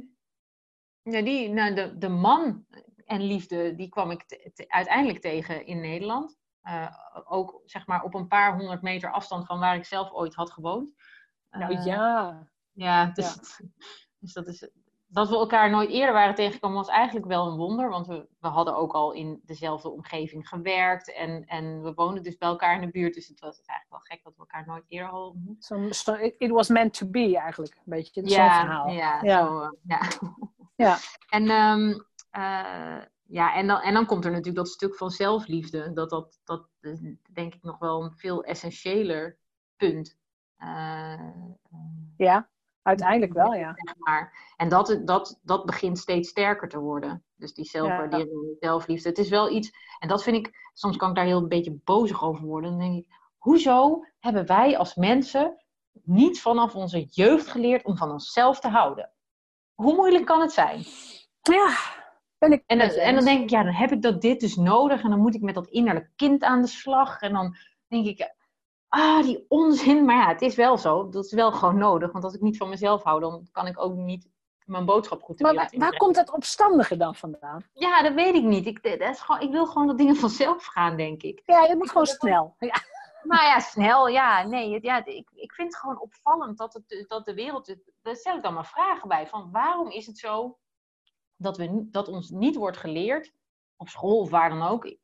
[1.01, 2.65] ja, die, nou, de, de man
[3.05, 6.37] en liefde, die kwam ik te- te- uiteindelijk tegen in Nederland.
[6.61, 10.33] Eh, ook zeg maar op een paar honderd meter afstand van waar ik zelf ooit
[10.35, 10.89] had gewoond.
[11.49, 13.37] Nou Eh, ja, Ja, dus,
[14.19, 14.69] dus dat is.
[15.13, 17.89] Dat we elkaar nooit eerder waren tegengekomen was eigenlijk wel een wonder.
[17.89, 21.13] Want we, we hadden ook al in dezelfde omgeving gewerkt.
[21.13, 23.13] En, en we woonden dus bij elkaar in de buurt.
[23.13, 25.65] Dus het was eigenlijk wel gek dat we elkaar nooit eerder hadden ontmoet.
[25.65, 28.89] zo, zo, it, was meant to be eigenlijk, een beetje zo'n verhaal.
[28.89, 29.45] Ja, Ja.
[29.45, 30.01] Zo, eh, ja.
[30.75, 30.97] Ja.
[31.29, 31.99] En, ehm,
[32.29, 35.93] eh, ja, en, dan, en dan komt er natuurlijk dat stuk van zelfliefde.
[35.93, 36.99] Dat, dat, dat is
[37.33, 39.37] denk ik nog wel een veel essentiëler
[39.75, 40.17] punt.
[40.57, 41.29] Eh,
[42.17, 42.49] Ja,
[42.83, 43.75] uiteindelijk wel, ja.
[43.97, 44.53] maar.
[44.57, 47.23] En dat, dat, dat begint steeds sterker te worden.
[47.35, 49.09] Dus die zelfwaardering, die zelfliefde.
[49.09, 51.79] Het is wel iets, en dat vind ik, soms kan ik daar heel een beetje
[51.83, 52.69] bozig over worden.
[52.69, 55.63] Dan denk ik, hoezo hebben wij als mensen
[56.03, 59.11] niet vanaf onze jeugd geleerd om van onszelf te houden?
[59.73, 60.83] Hoe moeilijk kan het zijn?
[61.41, 61.75] Ja,
[62.37, 65.03] ben ik En en dan denk ik, ja, dan heb ik dat dit dus nodig.
[65.03, 67.21] En dan moet ik met dat innerlijk kind aan de slag.
[67.21, 67.55] En dan
[67.87, 68.33] denk ik,
[68.93, 70.05] ah, die onzin.
[70.05, 71.09] Maar ja, het is wel zo.
[71.09, 72.11] Dat is wel gewoon nodig.
[72.11, 74.27] Want als ik niet van mezelf hou, dan kan ik ook niet
[74.65, 77.63] mijn boodschap goed de Maar waar, komt dat opstandige dan vandaan?
[77.73, 78.65] Ja, dat weet ik niet.
[78.65, 81.41] Ik, dat is gewoon, ik wil gewoon dat dingen vanzelf gaan, denk ik.
[81.45, 82.55] Ja, je moet gewoon snel.
[82.59, 82.75] Ja.
[83.23, 84.43] Nou ja, snel, ja.
[84.43, 87.75] Nee, ja, ik, ik vind het gewoon opvallend dat, het, dat de wereld...
[88.01, 89.27] Daar stel ik dan maar vragen bij.
[89.27, 90.57] Van waarom is het zo
[91.37, 93.33] dat, we, dat ons niet wordt geleerd,
[93.77, 94.95] op school of waar dan ook, eh,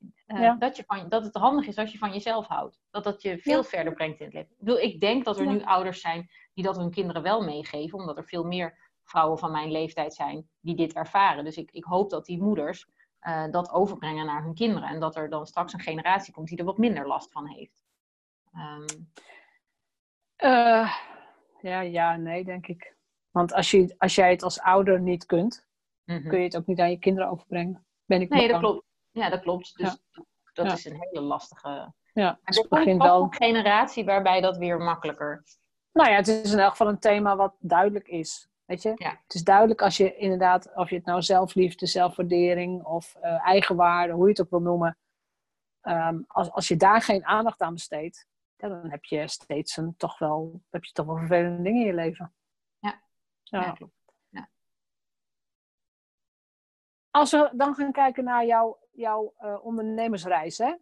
[0.41, 0.55] Ja.
[0.55, 2.80] dat, je van, dat het handig is als je van jezelf houdt.
[2.91, 3.63] Dat dat je veel Ja.
[3.63, 4.51] verder brengt in het leven.
[4.51, 5.51] Ik, bedoel, ik denk dat er Ja.
[5.51, 9.51] nu ouders zijn die dat hun kinderen wel meegeven, omdat er veel meer vrouwen van
[9.51, 11.43] mijn leeftijd zijn die dit ervaren.
[11.43, 12.88] Dus ik, ik hoop dat die moeders
[13.20, 14.89] eh, dat overbrengen naar hun kinderen.
[14.89, 17.84] En dat er dan straks een generatie komt die er wat minder last van heeft.
[18.53, 18.86] Ehm,
[20.36, 20.95] Eh,
[21.61, 22.95] ja, ja, nee, denk ik.
[23.32, 25.67] Want als, je, als jij het als ouder niet kunt,
[26.05, 26.28] mhm.
[26.28, 27.86] kun je het ook niet aan je kinderen overbrengen.
[28.10, 28.64] Ben ik Nee, dat bang.
[28.64, 28.86] klopt.
[29.12, 29.76] Ja, dat klopt.
[29.78, 29.97] Dus
[30.53, 30.74] dat Ja.
[30.74, 31.68] is een hele lastige.
[32.14, 33.24] Ja, Maar dus er komt wel.
[33.24, 35.43] een generatie waarbij dat weer makkelijker.
[35.93, 38.47] Nou ja, het is in elk geval een thema wat duidelijk is.
[38.66, 38.91] Weet je?
[38.95, 39.10] Ja.
[39.24, 44.14] Het is duidelijk als je inderdaad, of je het nou zelfliefde, zelfwaardering of eh, eigenwaarde,
[44.14, 44.97] hoe je het ook wil noemen.
[45.82, 50.18] ehm, als, als je daar geen aandacht aan besteedt, dan heb je steeds een, toch
[50.20, 52.34] wel, heb je toch wel vervelende dingen in je leven.
[52.80, 53.01] Ja.
[53.43, 53.62] ja.
[53.62, 53.93] Ja, klopt.
[57.12, 60.76] Als we dan gaan kijken naar jouw, jouw eh, ondernemersreis, hè?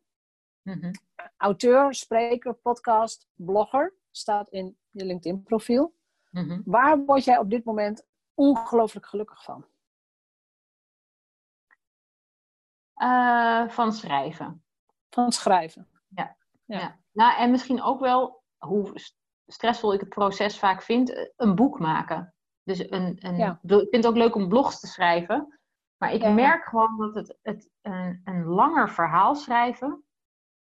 [0.62, 0.92] Mhm.
[1.38, 5.96] auteur, spreker, podcast, blogger, staat in je LinkedIn-profiel.
[6.32, 6.62] Mhm.
[6.66, 9.66] Waar word jij op dit moment ongelooflijk gelukkig van?
[12.94, 14.64] Eh, van schrijven.
[15.10, 15.88] Van schrijven.
[16.08, 16.38] Ja.
[16.66, 17.00] Ja.
[17.12, 19.18] Nou, en misschien ook wel, hoe st-
[19.48, 22.34] stressvol ik het proces vaak vind, eh, een boek maken.
[22.64, 23.60] Dus een, een, Ja.
[23.64, 25.57] ik vind het ook leuk om blogs te schrijven.
[25.98, 26.30] Maar ik Ja.
[26.34, 30.04] merk gewoon dat het, het een, een langer verhaal schrijven,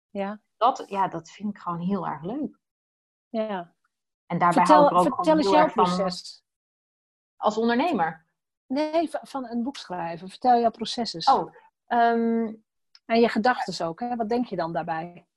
[0.09, 0.41] Ja.
[0.57, 2.59] dat, ja, dat vind ik gewoon heel erg leuk.
[3.29, 3.73] ja.
[4.25, 6.43] En daarbij hou Vertel, ik er ook vertel eens jouw proces.
[7.35, 8.25] als ondernemer.
[8.67, 10.29] Nee, van- een boek schrijven.
[10.29, 11.27] Vertel jouw proces eens.
[11.31, 11.53] Oh,
[11.85, 12.53] ehm,
[13.05, 13.99] En je gedachten ook.
[13.99, 14.15] Hè?
[14.15, 15.27] Wat denk je dan daarbij?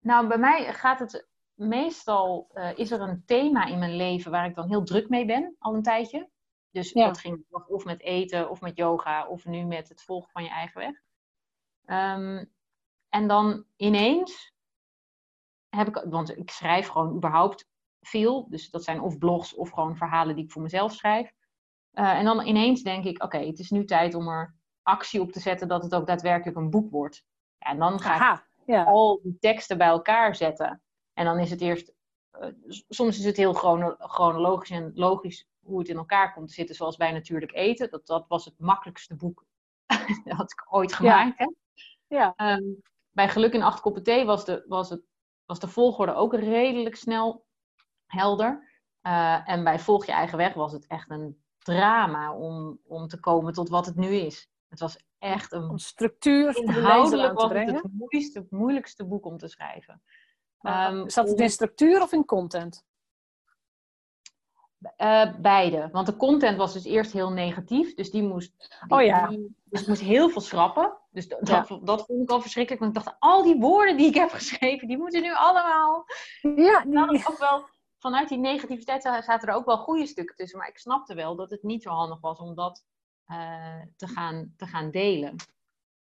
[0.00, 4.46] Nou, bij mij gaat het meestal, eh, is er een thema in mijn leven waar
[4.46, 6.30] ik dan heel druk mee ben, al een tijdje.
[6.76, 7.06] Dus Ja.
[7.06, 10.48] dat ging of met eten, of met yoga, of nu met het volgen van je
[10.48, 11.02] eigen weg.
[11.84, 12.44] Ehm,
[13.08, 14.52] en dan ineens
[15.68, 17.68] heb ik, want ik schrijf gewoon überhaupt
[18.00, 18.48] veel.
[18.48, 21.32] Dus dat zijn of blogs of gewoon verhalen die ik voor mezelf schrijf.
[21.90, 25.32] Eh, en dan ineens denk ik, oké, het is nu tijd om er actie op
[25.32, 27.24] te zetten dat het ook daadwerkelijk een boek wordt.
[27.58, 28.84] Ja, en dan ga ik ja.
[28.84, 30.82] al die teksten bij elkaar zetten.
[31.12, 31.92] En dan is het eerst,
[32.30, 32.48] eh,
[32.88, 36.74] soms is het heel chrono- chronologisch en logisch hoe het in elkaar komt te zitten,
[36.74, 37.90] zoals bij Natuurlijk Eten.
[37.90, 39.44] Dat, dat was het makkelijkste boek
[40.24, 41.52] dat ik ooit gemaakt heb.
[42.06, 42.32] Ja.
[42.36, 42.64] Ehm,
[43.10, 45.02] bij Geluk in acht koppen thee was de, was, het,
[45.44, 47.46] was de volgorde ook redelijk snel
[48.06, 48.74] helder.
[49.00, 53.20] Eh, en bij Volg je eigen weg was het echt een drama om, om te
[53.20, 54.50] komen tot wat het nu is.
[54.68, 59.38] Het was echt een Om structuur Inhoudelijk was het het moeilijkste, het moeilijkste boek om
[59.38, 60.02] te schrijven.
[60.60, 62.84] Ehm, Zat het in structuur of in content?
[64.96, 65.88] Eh, beide.
[65.92, 67.94] Want de content was dus eerst heel negatief.
[67.94, 69.26] Dus die moest, die- Oh ja.
[69.26, 70.96] die- dus moest heel veel schrappen.
[71.10, 71.60] Dus dat, Ja.
[71.68, 72.82] dat, dat vond ik al verschrikkelijk.
[72.82, 76.04] Want ik dacht, al die woorden die ik heb geschreven, die moeten nu allemaal...
[76.40, 77.68] Ja, die- ook wel,
[77.98, 80.58] vanuit die negativiteit zaten er ook wel goede stukken tussen.
[80.58, 82.84] Maar ik snapte wel dat het niet zo handig was om dat
[83.26, 85.34] eh, te, gaan, te gaan delen.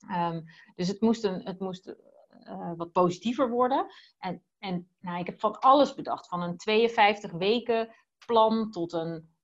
[0.08, 0.40] Ehm,
[0.74, 1.94] dus het moest, een, het moest
[2.44, 3.86] eh, wat positiever worden.
[4.18, 6.28] En, en nou, ik heb van alles bedacht.
[6.28, 7.94] Van een 52 weken
[8.26, 9.36] plan tot een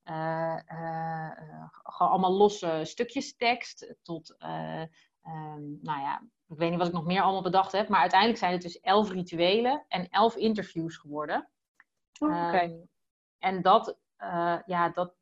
[1.83, 3.95] gewoon allemaal losse stukjes tekst.
[4.01, 4.81] Tot, eh,
[5.21, 7.89] ehm, nou ja, ik weet niet wat ik nog meer allemaal bedacht heb.
[7.89, 11.49] Maar uiteindelijk zijn het dus elf rituelen en elf interviews geworden.
[12.19, 12.33] Oké.
[12.33, 12.73] Ehm,
[13.39, 13.97] en dat,
[14.65, 15.13] ja, dat.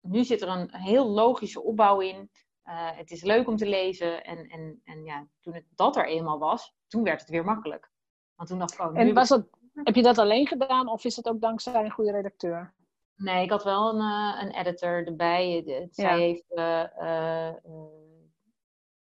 [0.00, 2.30] Nu zit er een heel logische opbouw in.
[2.70, 4.24] Het is leuk om te lezen.
[4.24, 7.90] En, en, en ja, toen het, dat er eenmaal was, toen werd het weer makkelijk.
[8.34, 9.46] Want toen dacht ik, oh, En was dat,
[9.84, 12.74] heb je dat alleen gedaan of is het ook dankzij een goede redacteur?
[13.16, 15.62] Nee, ik had wel een, eh, een editor erbij.
[15.64, 15.86] De- Ja.
[15.90, 16.52] Zij heeft.
[16.54, 17.54] eh, eh,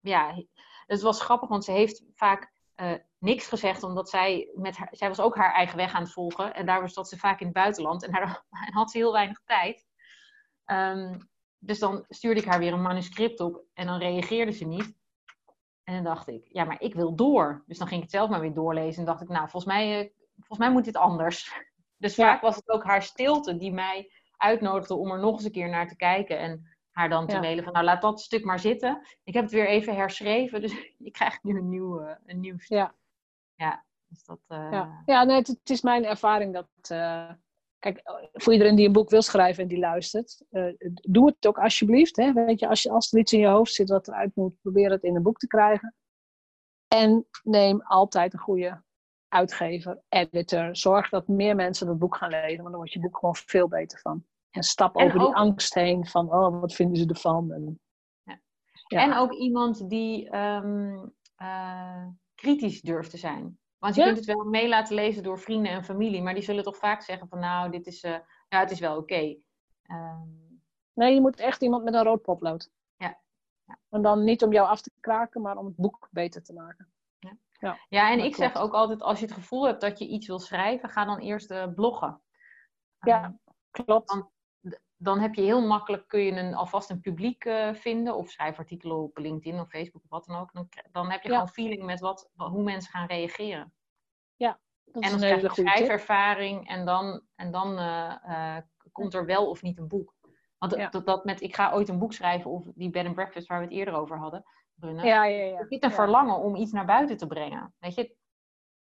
[0.01, 0.43] ja,
[0.87, 2.55] het was grappig, want ze heeft vaak
[3.19, 4.89] niks gezegd, omdat zij met haar.
[4.91, 6.55] Zij was ook haar eigen weg aan het volgen.
[6.55, 9.41] En daardoor zat ze vaak in het buitenland en, daar, en had ze heel weinig
[9.45, 9.87] tijd.
[10.65, 11.19] Ehm,
[11.59, 14.95] dus dan stuurde ik haar weer een manuscript op en dan reageerde ze niet.
[15.85, 17.63] En dan dacht ik, ja, maar ik wil door.
[17.67, 19.01] Dus dan ging ik het zelf maar weer doorlezen.
[19.01, 21.53] En dacht ik, nou, volgens mij, volgens mij moet dit anders.
[21.97, 22.27] Dus Ja.
[22.27, 25.69] vaak was het ook haar stilte die mij uitnodigde om er nog eens een keer
[25.69, 26.39] naar te kijken.
[26.39, 27.41] En haar dan te Ja.
[27.41, 29.07] mailen van, nou, laat dat stuk maar zitten.
[29.25, 32.79] Ik heb het weer even herschreven, dus ik krijg nu een nieuw, een nieuw stuk.
[32.79, 32.95] Ja.
[33.55, 34.41] Ja, dus dat...
[34.47, 36.69] eh, Ja, ja nee, het, het is mijn ervaring dat.
[36.89, 37.31] eh,
[37.79, 38.01] kijk,
[38.33, 42.17] voor iedereen die een boek wil schrijven en die luistert, eh, doe het ook alsjeblieft.
[42.17, 42.33] Hè?
[42.33, 44.91] Weet je, als, je, als er iets in je hoofd zit wat eruit moet, probeer
[44.91, 45.95] het in een boek te krijgen.
[46.89, 48.83] En neem altijd een goede
[49.29, 50.77] uitgever, editor.
[50.77, 53.69] Zorg dat meer mensen dat boek gaan lezen, want dan wordt je boek gewoon veel
[53.69, 54.25] beter van.
[54.51, 57.53] En stap En over die angst heen van, oh, wat vinden ze ervan?
[57.53, 57.81] En,
[58.23, 58.41] Ja.
[58.89, 59.03] Ja.
[59.03, 61.07] En ook iemand die ehm,
[61.37, 63.59] eh, kritisch durft te zijn.
[63.79, 64.07] Want je Ja.
[64.07, 67.03] kunt het wel mee laten lezen door vrienden en familie, maar die zullen toch vaak
[67.03, 69.37] zeggen van nou, dit is, ja, het is wel oké.
[69.83, 70.45] Ehm,
[70.93, 72.71] Nee, je moet echt iemand met een rood potlood.
[72.97, 73.21] Ja.
[73.65, 73.79] Ja.
[73.89, 76.93] En dan niet om jou af te kraken, maar om het boek beter te maken.
[77.89, 80.27] Ja, en Dat ik zeg ook altijd, als je het gevoel hebt dat je iets
[80.27, 82.21] wil schrijven, ga dan eerst eh, bloggen.
[82.99, 83.23] Ja.
[83.23, 83.33] Ehm,
[83.71, 84.11] Klopt.
[84.11, 84.31] Want
[84.97, 88.17] dan heb je heel makkelijk, kun je een, alvast een publiek uh, vinden.
[88.17, 90.53] Of schrijf artikelen op LinkedIn of Facebook of wat dan ook.
[90.53, 93.73] Dan, dan heb je gewoon feeling met wat, hoe mensen gaan reageren.
[94.37, 98.57] Ja, dat is en dan krijg je schrijfervaring en dan, en dan uh,
[98.93, 100.15] komt er wel of niet een boek.
[100.59, 103.47] Want dat, dat met, ik ga ooit een boek schrijven of die bed and breakfast
[103.47, 104.45] waar we het eerder over hadden.
[104.77, 105.03] Bruna.
[105.03, 105.59] Ja, ja, ja.
[105.59, 107.75] Het is een verlangen om iets naar buiten te brengen.
[107.79, 108.15] Weet je,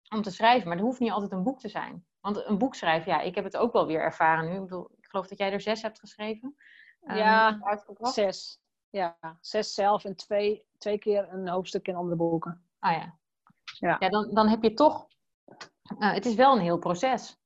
[0.08, 0.68] om te schrijven.
[0.68, 2.06] Maar het hoeft niet altijd een boek te zijn.
[2.20, 4.54] Want een boek schrijven, ja, ik heb het ook wel weer ervaren nu.
[4.54, 6.56] Ik bedoel, ik geloof dat jij er zes hebt geschreven.
[7.02, 7.58] Um, ja,
[8.00, 8.60] zes.
[8.90, 12.66] Ja, zes zelf en twee, twee keer een hoofdstuk in andere boeken.
[12.78, 13.18] Ah ja.
[13.78, 15.06] Ja, ja dan, dan heb je toch...
[15.98, 17.38] Uh, het is wel een heel proces.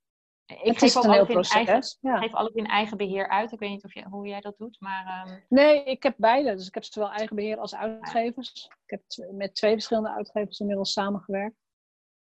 [0.62, 2.18] Ik geef ook alles in eigen, ja.
[2.18, 3.52] geef alles in eigen beheer uit.
[3.52, 5.26] Ik weet niet of je, hoe jij dat doet, maar...
[5.28, 5.42] Um...
[5.48, 6.54] Nee, ik heb beide.
[6.54, 8.70] Dus ik heb zowel eigen beheer als uitgevers.
[8.86, 11.56] Ik heb met twee verschillende uitgevers inmiddels samengewerkt.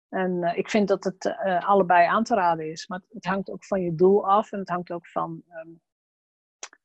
[0.09, 2.87] En uh, ik vind dat het uh, allebei aan te raden is.
[2.87, 4.53] Maar het, hangt ook van je doel af.
[4.53, 5.81] En het hangt ook van um,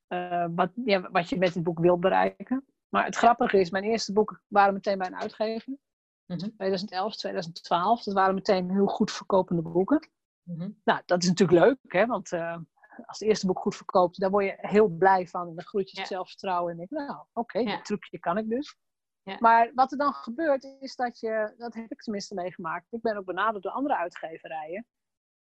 [0.08, 2.66] uh, wat, ja, wat je met het boek wilt bereiken.
[2.90, 5.78] Maar het grappige is, mijn eerste boeken waren meteen bij een uitgever.
[6.26, 6.38] Mm -hmm.
[6.38, 8.04] 2011, 2012.
[8.04, 10.10] Dat waren meteen heel goed verkopende boeken.
[10.44, 12.06] Mm Nou, dat is natuurlijk leuk, hè?
[12.06, 12.58] want uh,
[13.06, 15.48] als het eerste boek goed verkoopt, daar word je heel blij van.
[15.48, 16.06] En dan groeit je ja.
[16.06, 17.76] zelfvertrouwen en denk nou, oké, okay, ja.
[17.76, 18.78] dit trucje kan ik dus.
[19.24, 19.38] Ja.
[19.40, 22.94] Maar wat er dan gebeurt, is dat je, dat heb ik tenminste meegemaakt.
[22.94, 24.88] Ik ben ook benaderd door andere uitgeverijen.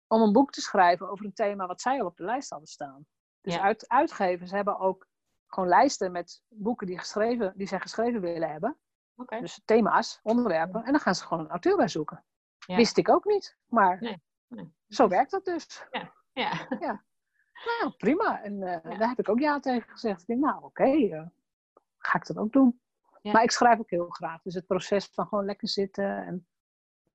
[0.06, 2.68] Om een boek te schrijven over een thema wat zij al op de lijst hadden
[2.68, 3.06] staan.
[3.40, 5.08] Dus uit, uitgevers hebben ook
[5.46, 8.78] gewoon lijsten met boeken die, geschreven, die zij geschreven willen hebben.
[9.14, 9.40] Okay.
[9.40, 10.84] Dus thema's, onderwerpen.
[10.84, 12.24] En dan gaan ze gewoon een auteur bij zoeken.
[12.66, 13.56] Wist ik ook niet.
[13.66, 14.22] Maar nee.
[14.88, 15.86] Zo werkt dat dus.
[15.90, 16.12] Ja.
[16.32, 16.66] ja.
[16.80, 17.04] ja.
[17.64, 18.42] Nou, prima.
[18.42, 20.20] En uh, daar heb ik ook ja tegen gezegd.
[20.20, 21.26] Ik denk, nou, oké, okay, uh,
[21.98, 22.80] ga ik dat ook doen.
[23.22, 24.42] Maar ik schrijf ook heel graag.
[24.42, 26.46] Dus het proces van gewoon lekker zitten en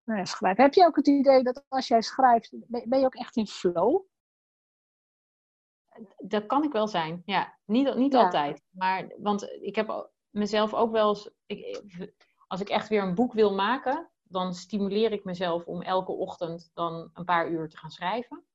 [0.04, 0.64] nou ja, schrijven.
[0.64, 4.02] Heb je ook het idee dat als jij schrijft, ben je ook echt in flow?
[6.18, 7.58] Dat kan ik wel zijn, ja.
[7.66, 8.62] Niet, niet altijd.
[8.70, 11.32] Maar, want ik heb mezelf ook wel eens...
[11.46, 11.84] Ik,
[12.48, 16.72] als ik echt weer een boek wil maken, dan stimuleer ik mezelf om elke ochtend
[16.74, 18.46] dan een paar uur te gaan schrijven.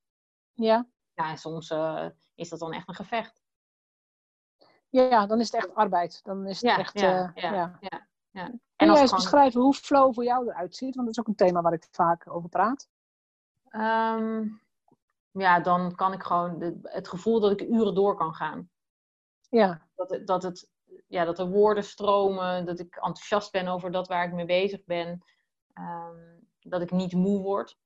[0.55, 0.87] Ja.
[1.14, 3.43] Ja, en soms uh, is dat dan echt een gevecht.
[4.89, 6.20] Ja, dan is het echt arbeid.
[6.22, 7.01] Dan is het ja, echt.
[7.01, 7.78] Ja, uh, ja, ja.
[7.81, 8.45] ja, ja.
[8.45, 9.24] En Kun jij eens gewoon...
[9.24, 10.95] beschrijven hoe flow voor jou eruit ziet?
[10.95, 12.89] Want dat is ook een thema waar ik vaak over praat.
[13.70, 14.61] Um,
[15.31, 18.70] ja, dan kan ik gewoon het gevoel dat ik uren door kan gaan.
[19.49, 19.89] Ja.
[19.95, 20.70] Dat, dat, het,
[21.07, 24.85] ja, dat de woorden stromen, dat ik enthousiast ben over dat waar ik mee bezig
[24.85, 25.24] ben.
[25.75, 27.79] Um, dat ik niet moe word.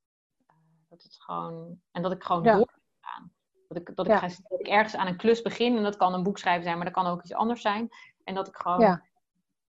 [0.50, 0.56] Uh,
[0.88, 2.56] dat het gewoon, en dat ik gewoon ja.
[2.56, 2.82] door.
[3.68, 5.76] Dat ik, dat, ik ga, dat ik ergens aan een klus begin.
[5.76, 7.88] En dat kan een boek schrijven zijn, maar dat kan ook iets anders zijn.
[8.24, 9.02] En dat ik gewoon ja.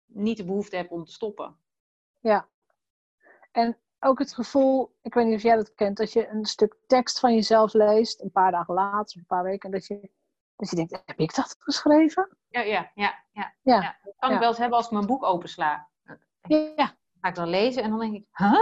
[0.07, 1.57] niet de behoefte heb om te stoppen.
[2.21, 2.49] Ja.
[3.53, 6.77] En ook het gevoel, ik weet niet of jij dat kent, dat je een stuk
[6.87, 10.11] tekst van jezelf leest, een paar dagen later, een paar weken, en dat je,
[10.57, 12.37] dat je denkt, heb ik dat geschreven?
[12.49, 13.25] Ja, ja, ja.
[13.33, 13.81] ja, ja.
[13.81, 13.99] ja.
[14.03, 15.89] Dat kan ik wel eens hebben als ik mijn boek opensla.
[16.43, 18.61] Ja, ga ik dan lezen en dan denk ik, huh?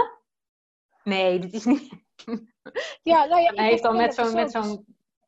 [1.03, 1.89] Nee, dit is niet...
[3.03, 4.85] Ja, nou ja, Hij heeft dan met zo'n met zo'n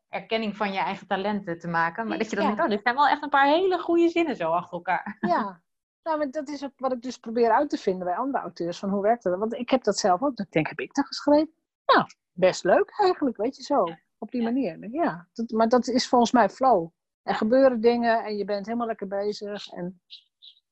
[0.09, 2.07] erkenning van je eigen talenten te maken.
[2.07, 2.49] Maar dat je dan ja.
[2.49, 5.17] denkt, oh, dit zijn wel echt een paar hele goede zinnen zo achter elkaar.
[5.19, 5.61] Ja,
[6.03, 8.80] nou, maar dat is ook wat ik dus probeer uit te vinden bij andere auteurs.
[8.80, 9.39] Van hoe werkt dat?
[9.39, 10.39] Want ik heb dat zelf ook.
[10.39, 11.53] Ik denk, heb ik dat geschreven?
[11.86, 13.84] Nou, best leuk eigenlijk, weet je zo.
[14.17, 14.89] Op die manier.
[14.91, 16.89] Ja, dat, maar dat is volgens mij flow.
[17.23, 19.67] Er gebeuren dingen en je bent helemaal lekker bezig.
[19.67, 20.01] En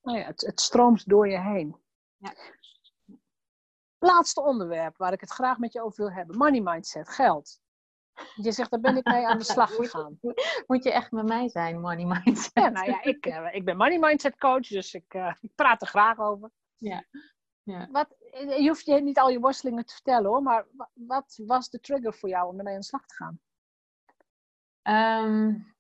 [0.02, 1.76] nou ja, het, het stroomt door je heen.
[2.18, 2.34] Ja.
[4.00, 6.38] Laatste onderwerp waar ik het graag met je over wil hebben.
[6.38, 7.60] Money mindset, geld.
[8.36, 10.20] Je zegt, daar ben ik mee aan de slag gegaan.
[10.68, 12.52] Moet je echt met mij zijn, money mindset?
[12.54, 15.82] Ja, nou ja, ik, uh, ik ben money mindset coach, dus ik, uh, ik praat
[15.82, 16.52] er graag over.
[16.76, 17.06] Ja.
[17.64, 17.88] ja.
[17.92, 21.80] Wat, je hoeft je niet al je worstelingen te vertellen hoor, maar wat was de
[21.80, 23.40] trigger voor jou om ermee aan de slag te gaan?
[25.24, 25.76] Um,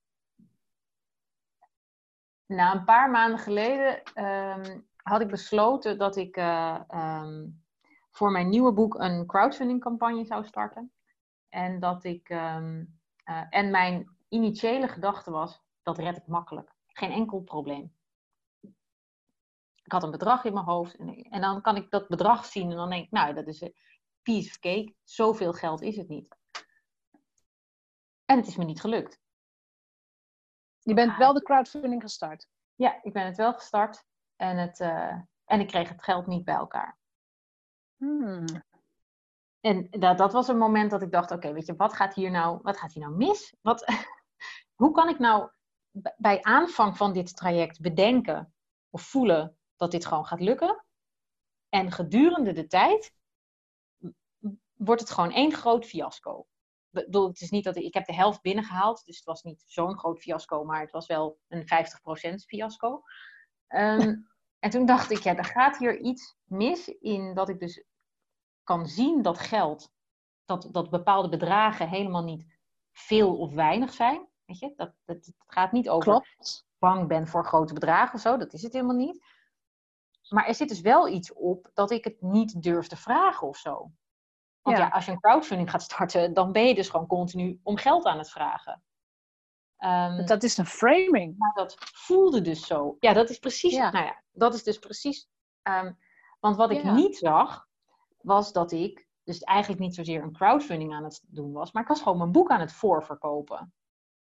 [2.45, 7.63] nou, een paar maanden geleden um, had ik besloten dat ik uh, um,
[8.11, 10.91] voor mijn nieuwe boek een crowdfunding campagne zou starten.
[11.49, 12.29] En dat ik.
[12.29, 16.75] Um, uh, en mijn initiële gedachte was: dat red ik makkelijk.
[16.87, 17.95] Geen enkel probleem.
[19.83, 22.71] Ik had een bedrag in mijn hoofd en, en dan kan ik dat bedrag zien
[22.71, 23.75] en dan denk ik: nou, dat is een
[24.21, 24.95] piece of cake.
[25.03, 26.35] Zoveel geld is het niet.
[28.25, 29.19] En het is me niet gelukt.
[30.79, 32.49] Je bent wel de crowdfunding gestart?
[32.75, 34.06] Ja, ik ben het wel gestart.
[34.37, 35.15] En, het, uh,
[35.45, 36.97] en ik kreeg het geld niet bij elkaar.
[37.97, 38.45] Hmm.
[39.59, 42.31] En dat, dat was een moment dat ik dacht: oké, weet je, wat gaat hier
[42.31, 43.55] nou, wat gaat hier nou mis?
[43.61, 43.85] Wat,
[44.81, 45.49] hoe kan ik nou
[46.17, 48.53] bij aanvang van dit traject bedenken
[48.89, 50.85] of voelen dat dit gewoon gaat lukken?
[51.69, 53.13] En gedurende de tijd
[54.73, 56.47] wordt het gewoon één groot fiasco.
[56.89, 59.63] bedoel, het is niet dat ik, ik heb de helft binnengehaald, dus het was niet
[59.65, 61.65] zo'n groot fiasco, maar het was wel een
[62.41, 63.03] 50% fiasco.
[63.67, 64.15] Ehm,
[64.59, 67.83] en toen dacht ik, ja, er gaat hier iets mis in dat ik dus
[68.63, 69.91] kan zien dat geld,
[70.45, 72.45] dat, dat bepaalde bedragen helemaal niet
[72.91, 74.27] veel of weinig zijn.
[74.45, 76.67] Weet je, dat, dat, het gaat niet over Klopt.
[76.77, 79.25] bang ben voor grote bedragen of zo, dat is het helemaal niet.
[80.29, 83.57] Maar er zit dus wel iets op dat ik het niet durf te vragen of
[83.57, 83.91] zo.
[84.61, 84.83] Want ja.
[84.83, 84.89] Ja.
[84.89, 88.17] als je een crowdfunding gaat starten, dan ben je dus gewoon continu om geld aan
[88.17, 88.83] het vragen.
[89.77, 91.37] Ehm, Dat is een framing.
[91.37, 92.95] maar dat voelde dus zo.
[92.99, 93.73] Ja, dat is precies.
[93.73, 93.91] Ja.
[93.91, 95.29] Nou ja, dat is dus precies.
[95.61, 95.93] ehm,
[96.39, 96.93] want wat ik Ja.
[96.93, 97.67] niet zag,
[98.21, 101.87] was dat ik dus eigenlijk niet zozeer een crowdfunding aan het doen was, maar ik
[101.89, 103.73] was gewoon mijn boek aan het voorverkopen.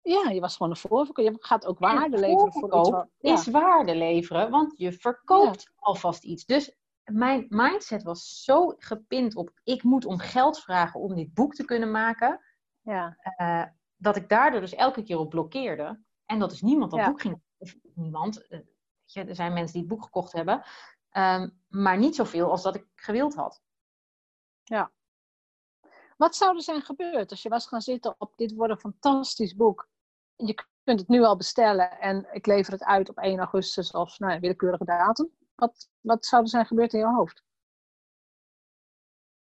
[0.02, 1.26] Ja, je was gewoon een voorverkoop.
[1.26, 2.89] Je gaat ook waarde leveren voor iets.
[3.18, 3.34] Ja.
[3.34, 6.46] is waarde leveren, want je verkoopt alvast iets.
[6.46, 11.54] Dus mijn mindset was zo gepind op: ik moet om geld vragen om dit boek
[11.54, 12.41] te kunnen maken,
[12.82, 13.16] Ja.
[13.38, 13.64] eh,
[13.98, 16.04] dat ik daardoor dus elke keer op blokkeerde.
[16.26, 17.10] En dat dus niemand dat Ja.
[17.10, 17.41] boek ging.
[17.58, 18.48] Of niemand.
[18.48, 18.60] eh,
[19.06, 20.64] je, er zijn mensen die het boek gekocht hebben.
[21.10, 23.62] ehm, maar niet zoveel als dat ik gewild had.
[26.18, 29.56] Wat zou er zijn gebeurd als je was gaan zitten op dit wordt een fantastisch
[29.56, 29.89] boek?
[30.36, 34.20] Je kunt het nu al bestellen en ik lever het uit op 1 augustus of
[34.20, 35.30] nou ja, willekeurige datum.
[35.56, 37.43] Wat, wat zou er zijn gebeurd in je hoofd?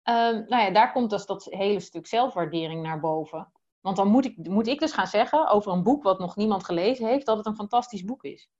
[0.02, 3.52] Ehm, nou ja, daar komt dus dat hele stuk zelfwaardering naar boven.
[3.84, 6.64] Want dan moet ik, moet ik dus gaan zeggen over een boek wat nog niemand
[6.64, 8.50] gelezen heeft, dat het een fantastisch boek is.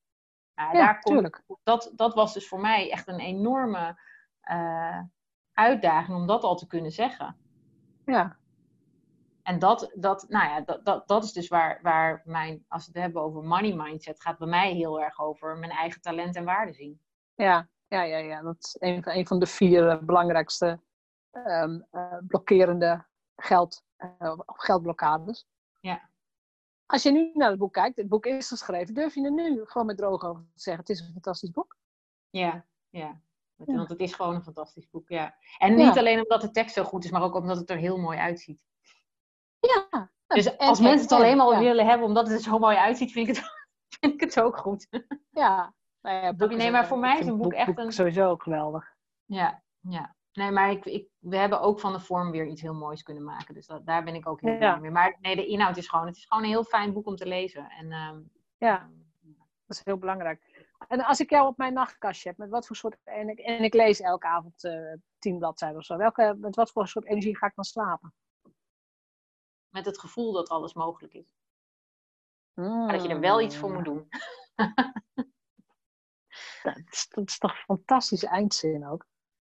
[0.54, 4.00] Nou, Ja, daar komt, dat, dat was dus voor mij echt een enorme
[4.40, 5.00] eh,
[5.52, 7.36] uitdaging om dat al te kunnen zeggen.
[8.04, 8.36] Ja,
[9.42, 12.92] En dat, dat, nou ja, dat, dat, dat is dus waar, waar mijn, als we
[12.92, 16.44] het hebben over money mindset, gaat bij mij heel erg over mijn eigen talent en
[16.44, 17.00] waarde zien.
[17.34, 18.42] ja, ja, ja, ja.
[18.42, 20.80] dat is een, van- een van de vier belangrijkste
[21.30, 23.04] ehm, eh, blokkerende
[23.36, 23.82] geld,
[24.46, 25.46] of geldblokkades.
[25.80, 26.08] Ja.
[26.86, 29.64] Als je nu naar het boek kijkt, het boek is geschreven, durf je er nu
[29.64, 31.76] gewoon met droge ogen te zeggen: het is een fantastisch boek?
[32.30, 33.20] Ja, ja.
[33.56, 33.74] Ja.
[33.74, 35.34] Want het is gewoon een fantastisch boek, ja.
[35.58, 35.86] En Ja.
[35.88, 38.18] niet alleen omdat de tekst zo goed is, maar ook omdat het er heel mooi
[38.18, 38.60] uitziet.
[39.60, 40.10] Ja.
[40.26, 42.76] Dus als en- mensen het en, alleen maar willen hebben omdat het er zo mooi
[42.76, 43.44] uitziet, vind ik het,
[44.00, 44.88] vind ik het ook goed.
[45.30, 45.74] Ja.
[46.00, 48.94] Nou ja, Nee, maar voor mij is een boek echt een- sowieso ook geweldig.
[49.24, 50.14] Ja, ja.
[50.34, 53.24] Nee, maar ik, ik, we hebben ook van de vorm weer iets heel moois kunnen
[53.24, 53.54] maken.
[53.54, 54.58] Dus dat, daar ben ik ook heel Ja.
[54.58, 54.90] blij mee.
[54.90, 57.26] Maar nee, de inhoud is gewoon, het is gewoon een heel fijn boek om te
[57.26, 57.70] lezen.
[57.70, 58.20] En, ehm,
[58.58, 58.90] Ja,
[59.66, 60.66] dat is heel belangrijk.
[60.88, 62.96] En als ik jou op mijn nachtkastje heb, met wat voor soort.
[63.04, 65.96] En ik, en ik lees elke avond eh tien bladzijden of zo.
[65.96, 68.14] Welke, met wat voor soort energie ga ik dan slapen?
[69.68, 71.34] met het gevoel dat alles mogelijk is.
[72.52, 72.84] Hmm.
[72.84, 74.08] Maar dat je er wel iets voor moet doen.
[76.62, 79.06] Dat is, dat is toch een fantastische eindzin ook.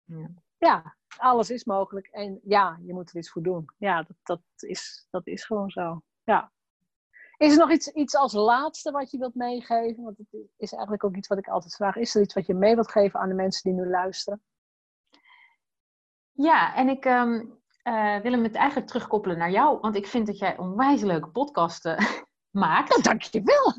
[0.04, 0.28] Ja.
[0.66, 2.06] Ja, alles is mogelijk.
[2.06, 3.70] En ja, je moet er iets voor doen.
[3.78, 6.02] Ja, dat, dat, is, dat is gewoon zo.
[6.24, 6.52] Ja.
[7.36, 10.02] Is er nog iets, iets als laatste wat je wilt meegeven?
[10.02, 11.96] Want het is eigenlijk ook iets wat ik altijd vraag.
[11.96, 14.42] Is er iets wat je mee wilt geven aan de mensen die nu luisteren?
[16.32, 17.44] Ja, en ik ehm,
[17.82, 19.80] eh, wil hem het eigenlijk terugkoppelen naar jou.
[19.80, 21.96] Want ik vind dat jij onwijs leuke podcasten
[22.50, 22.88] maakt.
[22.88, 23.72] Nou, dankjewel.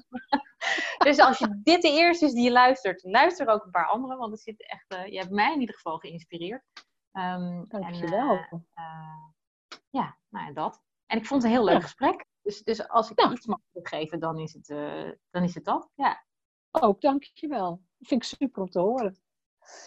[1.08, 4.16] Dus als je dit de eerste is die je luistert, luister ook een paar andere.
[4.18, 6.64] Want het zit echt, eh, je hebt mij in ieder geval geïnspireerd.
[7.12, 8.30] Ehm, Dankjewel.
[8.32, 10.82] En, eh, eh, ja, nou ja, dat.
[11.06, 11.82] En ik vond het een heel leuk Ja.
[11.82, 12.26] gesprek.
[12.42, 13.32] Dus, dus als ik Ja.
[13.32, 14.68] iets mag teruggeven, dan is het,
[15.30, 15.90] dan is het dat.
[15.96, 16.26] Ja.
[16.72, 17.70] Ook dankjewel.
[17.98, 19.18] Dat vind ik super om te horen.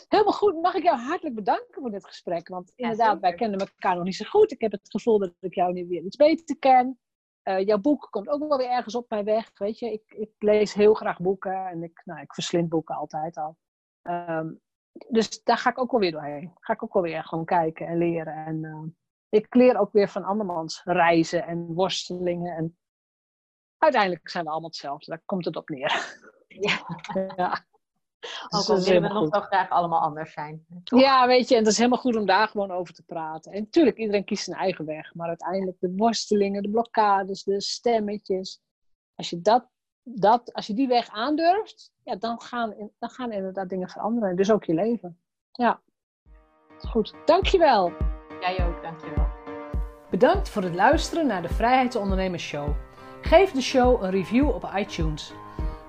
[0.09, 0.63] Helemaal goed.
[0.63, 2.49] Mag ik jou hartelijk bedanken voor dit gesprek?
[2.49, 4.53] Want inderdaad, wij kennen elkaar nog niet zo goed.
[4.53, 6.99] Ik heb het gevoel dat ik jou nu weer iets beter ken.
[7.47, 9.51] Eh, jouw boek komt ook wel weer ergens op mijn weg.
[9.59, 13.37] Weet je, ik, ik lees heel graag boeken en ik, nou, ik verslind boeken altijd
[13.37, 13.57] al.
[14.03, 14.53] Ehm,
[15.09, 16.53] dus daar ga ik ook wel weer doorheen.
[16.61, 18.47] Ga ik ook wel weer gewoon kijken en leren.
[18.47, 18.83] En eh,
[19.29, 22.57] ik leer ook weer van andermans reizen en worstelingen.
[22.57, 22.79] En
[23.79, 25.11] uiteindelijk zijn we allemaal hetzelfde.
[25.11, 26.19] Daar komt het op neer.
[26.49, 26.79] Ja.
[27.37, 27.67] ja.
[28.45, 30.67] Ook Dus al dat is willen we nog zo graag allemaal anders zijn.
[30.85, 31.01] Toch?
[31.01, 33.53] Ja, weet je, en het is helemaal goed om daar gewoon over te praten.
[33.53, 35.15] En natuurlijk, iedereen kiest zijn eigen weg.
[35.15, 38.61] Maar uiteindelijk de worstelingen, de blokkades, de stemmetjes.
[39.15, 39.69] Als je, dat,
[40.03, 44.31] dat, als je die weg aandurft, ja, dan, gaan, dan gaan inderdaad dingen veranderen.
[44.31, 45.21] En dus ook je leven.
[45.53, 45.81] Ja,
[46.79, 47.15] goed.
[47.25, 47.93] Dankjewel.
[48.41, 49.27] Jij ook, dankjewel.
[50.11, 52.69] Bedankt voor het luisteren naar de Vrijheidsondernemers Show.
[53.21, 55.33] Geef de show een review op iTunes.